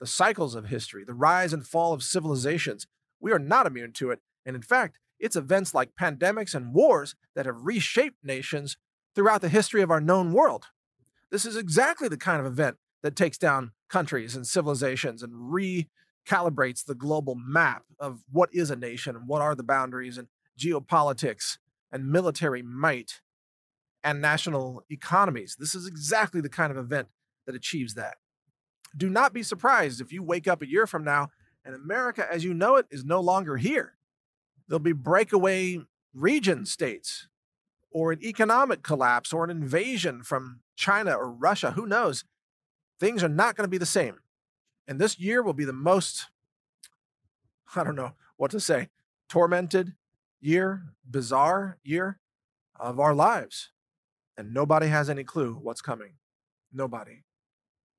the 0.00 0.06
cycles 0.06 0.54
of 0.54 0.66
history, 0.66 1.04
the 1.04 1.14
rise 1.14 1.52
and 1.52 1.66
fall 1.66 1.92
of 1.92 2.02
civilizations. 2.02 2.86
We 3.20 3.32
are 3.32 3.38
not 3.38 3.66
immune 3.66 3.92
to 3.94 4.10
it. 4.10 4.20
And 4.44 4.56
in 4.56 4.62
fact, 4.62 4.98
it's 5.20 5.36
events 5.36 5.72
like 5.72 5.94
pandemics 5.98 6.54
and 6.54 6.74
wars 6.74 7.14
that 7.34 7.46
have 7.46 7.62
reshaped 7.62 8.24
nations 8.24 8.76
throughout 9.14 9.40
the 9.40 9.48
history 9.48 9.82
of 9.82 9.90
our 9.90 10.00
known 10.00 10.32
world. 10.32 10.66
This 11.30 11.44
is 11.46 11.56
exactly 11.56 12.08
the 12.08 12.16
kind 12.16 12.40
of 12.40 12.46
event 12.46 12.76
that 13.02 13.16
takes 13.16 13.38
down 13.38 13.72
countries 13.88 14.34
and 14.36 14.46
civilizations 14.46 15.22
and 15.22 15.32
recalibrates 15.32 16.84
the 16.84 16.94
global 16.94 17.34
map 17.34 17.84
of 17.98 18.24
what 18.30 18.50
is 18.52 18.70
a 18.70 18.76
nation 18.76 19.16
and 19.16 19.28
what 19.28 19.40
are 19.40 19.54
the 19.54 19.62
boundaries 19.62 20.18
and 20.18 20.28
geopolitics 20.58 21.58
and 21.90 22.10
military 22.10 22.62
might 22.62 23.21
and 24.04 24.20
national 24.20 24.84
economies. 24.90 25.56
This 25.58 25.74
is 25.74 25.86
exactly 25.86 26.40
the 26.40 26.48
kind 26.48 26.70
of 26.70 26.78
event 26.78 27.08
that 27.46 27.54
achieves 27.54 27.94
that. 27.94 28.14
Do 28.96 29.08
not 29.08 29.32
be 29.32 29.42
surprised 29.42 30.00
if 30.00 30.12
you 30.12 30.22
wake 30.22 30.46
up 30.46 30.62
a 30.62 30.68
year 30.68 30.86
from 30.86 31.04
now 31.04 31.28
and 31.64 31.74
America 31.74 32.26
as 32.30 32.44
you 32.44 32.52
know 32.52 32.76
it 32.76 32.86
is 32.90 33.04
no 33.04 33.20
longer 33.20 33.56
here. 33.56 33.94
There'll 34.68 34.80
be 34.80 34.92
breakaway 34.92 35.80
region 36.14 36.66
states 36.66 37.28
or 37.90 38.12
an 38.12 38.22
economic 38.22 38.82
collapse 38.82 39.32
or 39.32 39.44
an 39.44 39.50
invasion 39.50 40.22
from 40.22 40.60
China 40.76 41.14
or 41.14 41.30
Russia. 41.30 41.72
Who 41.72 41.86
knows? 41.86 42.24
Things 42.98 43.22
are 43.22 43.28
not 43.28 43.56
going 43.56 43.64
to 43.64 43.70
be 43.70 43.78
the 43.78 43.86
same. 43.86 44.18
And 44.86 44.98
this 44.98 45.18
year 45.18 45.42
will 45.42 45.52
be 45.52 45.64
the 45.64 45.72
most, 45.72 46.28
I 47.74 47.84
don't 47.84 47.96
know 47.96 48.12
what 48.36 48.50
to 48.52 48.60
say, 48.60 48.88
tormented 49.28 49.94
year, 50.40 50.82
bizarre 51.08 51.78
year 51.82 52.18
of 52.78 52.98
our 52.98 53.14
lives. 53.14 53.71
And 54.42 54.52
nobody 54.52 54.88
has 54.88 55.08
any 55.08 55.22
clue 55.22 55.52
what's 55.62 55.80
coming. 55.80 56.14
Nobody. 56.72 57.22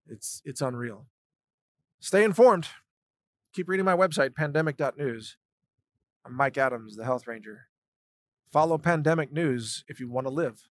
It's 0.10 0.42
it's 0.44 0.60
unreal. 0.60 1.06
Stay 2.02 2.26
informed. 2.26 2.68
Keep 3.54 3.70
reading 3.70 3.86
my 3.86 3.96
website, 3.96 4.36
pandemic.news. 4.36 5.38
I'm 6.26 6.36
Mike 6.36 6.58
Adams, 6.58 6.98
the 6.98 7.06
Health 7.06 7.28
Ranger. 7.28 7.68
Follow 8.52 8.78
pandemic 8.78 9.32
news 9.32 9.86
if 9.88 10.02
you 10.02 10.10
want 10.10 10.28
to 10.28 10.34
live. 10.34 10.68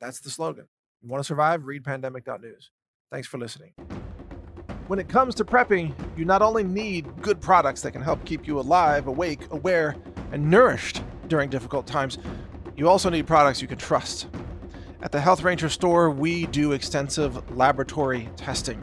That's 0.00 0.18
the 0.18 0.30
slogan. 0.30 0.66
You 1.02 1.10
want 1.10 1.22
to 1.22 1.26
survive? 1.26 1.66
Read 1.66 1.84
pandemic.news. 1.84 2.70
Thanks 3.12 3.28
for 3.28 3.36
listening. 3.36 3.74
When 4.86 4.98
it 4.98 5.10
comes 5.10 5.34
to 5.34 5.44
prepping, 5.44 5.94
you 6.16 6.24
not 6.24 6.40
only 6.40 6.64
need 6.64 7.20
good 7.20 7.42
products 7.42 7.82
that 7.82 7.90
can 7.90 8.00
help 8.00 8.24
keep 8.24 8.46
you 8.46 8.58
alive, 8.58 9.08
awake, 9.08 9.46
aware, 9.50 9.94
and 10.32 10.50
nourished 10.50 11.02
during 11.28 11.50
difficult 11.50 11.86
times, 11.86 12.16
you 12.78 12.88
also 12.88 13.10
need 13.10 13.26
products 13.26 13.60
you 13.60 13.68
can 13.68 13.76
trust. 13.76 14.26
At 15.02 15.12
the 15.12 15.20
Health 15.20 15.42
Ranger 15.42 15.68
store, 15.68 16.10
we 16.10 16.46
do 16.46 16.72
extensive 16.72 17.54
laboratory 17.56 18.30
testing 18.36 18.82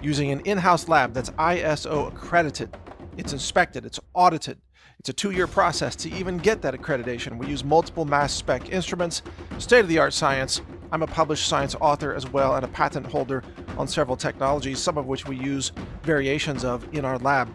using 0.00 0.30
an 0.30 0.40
in 0.40 0.56
house 0.56 0.88
lab 0.88 1.12
that's 1.12 1.30
ISO 1.30 2.08
accredited. 2.08 2.74
It's 3.18 3.34
inspected, 3.34 3.84
it's 3.84 4.00
audited, 4.14 4.58
It's 4.98 5.10
a 5.10 5.12
two 5.12 5.30
year 5.32 5.46
process 5.46 5.94
to 5.96 6.10
even 6.12 6.38
get 6.38 6.62
that 6.62 6.74
accreditation. 6.74 7.36
We 7.36 7.48
use 7.48 7.64
multiple 7.64 8.06
mass 8.06 8.32
spec 8.32 8.70
instruments, 8.70 9.22
state 9.58 9.80
of 9.80 9.88
the 9.88 9.98
art 9.98 10.14
science. 10.14 10.62
I'm 10.90 11.02
a 11.02 11.06
published 11.06 11.46
science 11.46 11.74
author 11.80 12.14
as 12.14 12.28
well 12.28 12.54
and 12.54 12.64
a 12.64 12.68
patent 12.68 13.06
holder 13.06 13.42
on 13.76 13.86
several 13.86 14.16
technologies, 14.16 14.78
some 14.78 14.96
of 14.96 15.06
which 15.06 15.26
we 15.26 15.36
use 15.36 15.72
variations 16.02 16.64
of 16.64 16.86
in 16.94 17.04
our 17.04 17.18
lab. 17.18 17.50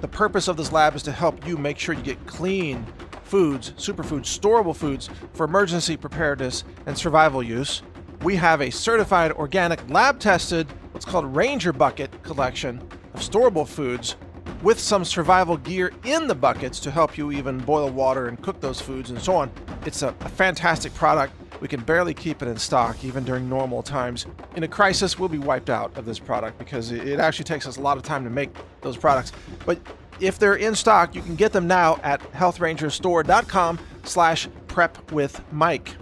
The 0.00 0.08
purpose 0.08 0.48
of 0.48 0.56
this 0.56 0.72
lab 0.72 0.96
is 0.96 1.02
to 1.04 1.12
help 1.12 1.46
you 1.46 1.58
make 1.58 1.78
sure 1.78 1.94
you 1.94 2.02
get 2.02 2.24
clean 2.26 2.86
foods, 3.32 3.70
superfoods, 3.78 4.26
storable 4.26 4.76
foods 4.76 5.08
for 5.32 5.44
emergency 5.44 5.96
preparedness 5.96 6.64
and 6.84 6.98
survival 6.98 7.42
use. 7.42 7.80
We 8.22 8.36
have 8.36 8.60
a 8.60 8.68
certified 8.68 9.32
organic 9.32 9.88
lab 9.88 10.20
tested, 10.20 10.70
what's 10.90 11.06
called 11.06 11.34
Ranger 11.34 11.72
Bucket 11.72 12.22
collection 12.22 12.86
of 13.14 13.20
storable 13.20 13.66
foods 13.66 14.16
with 14.62 14.78
some 14.78 15.02
survival 15.02 15.56
gear 15.56 15.94
in 16.04 16.26
the 16.26 16.34
buckets 16.34 16.78
to 16.80 16.90
help 16.90 17.16
you 17.16 17.32
even 17.32 17.56
boil 17.56 17.88
water 17.88 18.28
and 18.28 18.38
cook 18.42 18.60
those 18.60 18.82
foods 18.82 19.08
and 19.08 19.18
so 19.18 19.34
on. 19.34 19.50
It's 19.86 20.02
a, 20.02 20.08
a, 20.20 20.28
fantastic 20.28 20.92
product. 20.92 21.32
We 21.62 21.68
can 21.68 21.80
barely 21.80 22.12
keep 22.12 22.42
it 22.42 22.48
in 22.48 22.58
stock 22.58 23.02
even 23.02 23.24
during 23.24 23.48
normal 23.48 23.82
times. 23.82 24.26
In 24.56 24.62
a 24.64 24.68
crisis, 24.68 25.18
we'll 25.18 25.30
be 25.30 25.38
wiped 25.38 25.70
out 25.70 25.96
of 25.96 26.04
this 26.04 26.18
product 26.18 26.58
because 26.58 26.92
it 26.92 27.18
actually 27.18 27.44
takes 27.44 27.66
us 27.66 27.78
a 27.78 27.80
lot 27.80 27.96
of 27.96 28.02
time 28.02 28.24
to 28.24 28.30
make 28.30 28.54
those 28.82 28.98
products. 28.98 29.32
But 29.64 29.80
if 30.20 30.38
they're 30.38 30.54
in 30.54 30.74
stock, 30.74 31.14
you 31.14 31.22
can 31.22 31.36
get 31.36 31.52
them 31.52 31.66
now 31.66 31.98
at 32.02 32.20
healthrangerstore.com 32.32 33.78
slash 34.04 34.48
prep 34.68 35.12
with 35.12 35.40
Mike. 35.52 35.94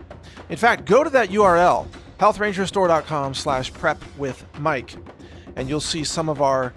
In 0.48 0.56
fact, 0.56 0.84
go 0.84 1.04
to 1.04 1.10
that 1.10 1.30
URL, 1.30 1.86
healthrangerstore.com 2.18 3.34
slash 3.34 3.72
prep 3.72 4.02
with 4.18 4.44
Mike, 4.58 4.94
and 5.56 5.68
you'll 5.68 5.80
see 5.80 6.04
some 6.04 6.28
of 6.28 6.42
our 6.42 6.72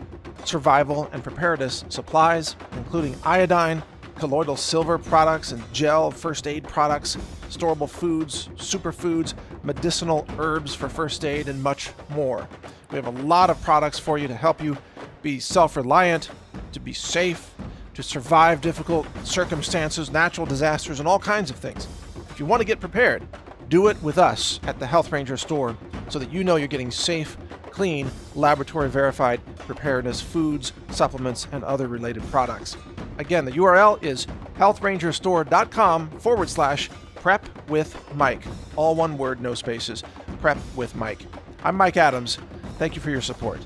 survival 0.45 1.09
and 1.11 1.23
preparedness 1.23 1.85
supplies, 1.89 2.55
including 2.73 3.15
iodine, 3.23 3.83
colloidal 4.15 4.55
silver 4.55 4.97
products 4.97 5.51
and 5.51 5.73
gel 5.73 6.11
first 6.11 6.47
aid 6.47 6.63
products, 6.63 7.17
storable 7.49 7.89
foods, 7.89 8.49
superfoods, 8.55 9.33
medicinal 9.63 10.25
herbs 10.37 10.75
for 10.75 10.87
first 10.89 11.25
aid, 11.25 11.47
and 11.47 11.61
much 11.61 11.91
more. 12.09 12.47
We 12.91 12.97
have 12.97 13.07
a 13.07 13.21
lot 13.23 13.49
of 13.49 13.61
products 13.61 13.97
for 13.97 14.17
you 14.17 14.27
to 14.27 14.35
help 14.35 14.61
you 14.61 14.77
be 15.23 15.39
self 15.39 15.75
reliant, 15.75 16.29
to 16.73 16.79
be 16.79 16.93
safe, 16.93 17.55
to 17.95 18.03
survive 18.03 18.62
difficult 18.62 19.07
circumstances, 19.23 20.12
natural 20.12 20.45
disasters, 20.45 20.99
and 20.99 21.07
all 21.07 21.19
kinds 21.19 21.49
of 21.49 21.55
things. 21.55 21.88
If 22.29 22.39
you 22.39 22.45
want 22.45 22.62
to 22.62 22.65
get 22.65 22.79
prepared, 22.79 23.25
do 23.69 23.88
it 23.88 24.01
with 24.03 24.17
us 24.17 24.59
at 24.67 24.79
the 24.79 24.86
Health 24.86 25.12
Ranger 25.12 25.38
store 25.38 25.75
so 26.09 26.19
that 26.19 26.31
you 26.31 26.43
know 26.43 26.57
you're 26.57 26.67
getting 26.67 26.91
safe, 26.91 27.38
clean, 27.71 28.09
laboratory 28.36 28.89
verified 28.89 29.41
preparedness 29.57 30.21
foods, 30.21 30.73
supplements, 30.91 31.47
and 31.51 31.63
other 31.63 31.88
related 31.88 32.23
products. 32.29 32.77
Again, 33.17 33.45
the 33.45 33.51
URL 33.51 34.01
is 34.03 34.27
healthrangerstore.com 34.57 36.09
forward 36.19 36.49
slash 36.49 36.89
prep 37.15 37.69
with 37.69 37.97
Mike. 38.15 38.43
All 38.75 38.95
one 38.95 39.17
word, 39.17 39.39
no 39.39 39.53
spaces. 39.53 40.03
Prep 40.41 40.57
with 40.75 40.95
Mike. 40.95 41.25
I'm 41.63 41.75
Mike 41.75 41.97
Adams. 41.97 42.38
Thank 42.77 42.95
you 42.95 43.01
for 43.01 43.12
your 43.12 43.21
support. 43.21 43.59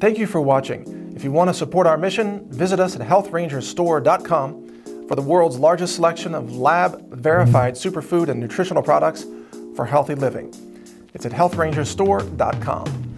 Thank 0.00 0.16
you 0.16 0.26
for 0.26 0.40
watching. 0.40 1.12
If 1.14 1.24
you 1.24 1.30
want 1.30 1.50
to 1.50 1.54
support 1.54 1.86
our 1.86 1.98
mission, 1.98 2.50
visit 2.50 2.80
us 2.80 2.96
at 2.96 3.06
healthrangerstore.com 3.06 5.06
for 5.06 5.14
the 5.14 5.20
world's 5.20 5.58
largest 5.58 5.96
selection 5.96 6.34
of 6.34 6.56
lab 6.56 7.12
verified 7.12 7.74
superfood 7.74 8.28
and 8.28 8.40
nutritional 8.40 8.82
products 8.82 9.26
for 9.76 9.84
healthy 9.84 10.14
living. 10.14 10.54
It's 11.12 11.26
at 11.26 11.32
healthrangerstore.com. 11.32 13.09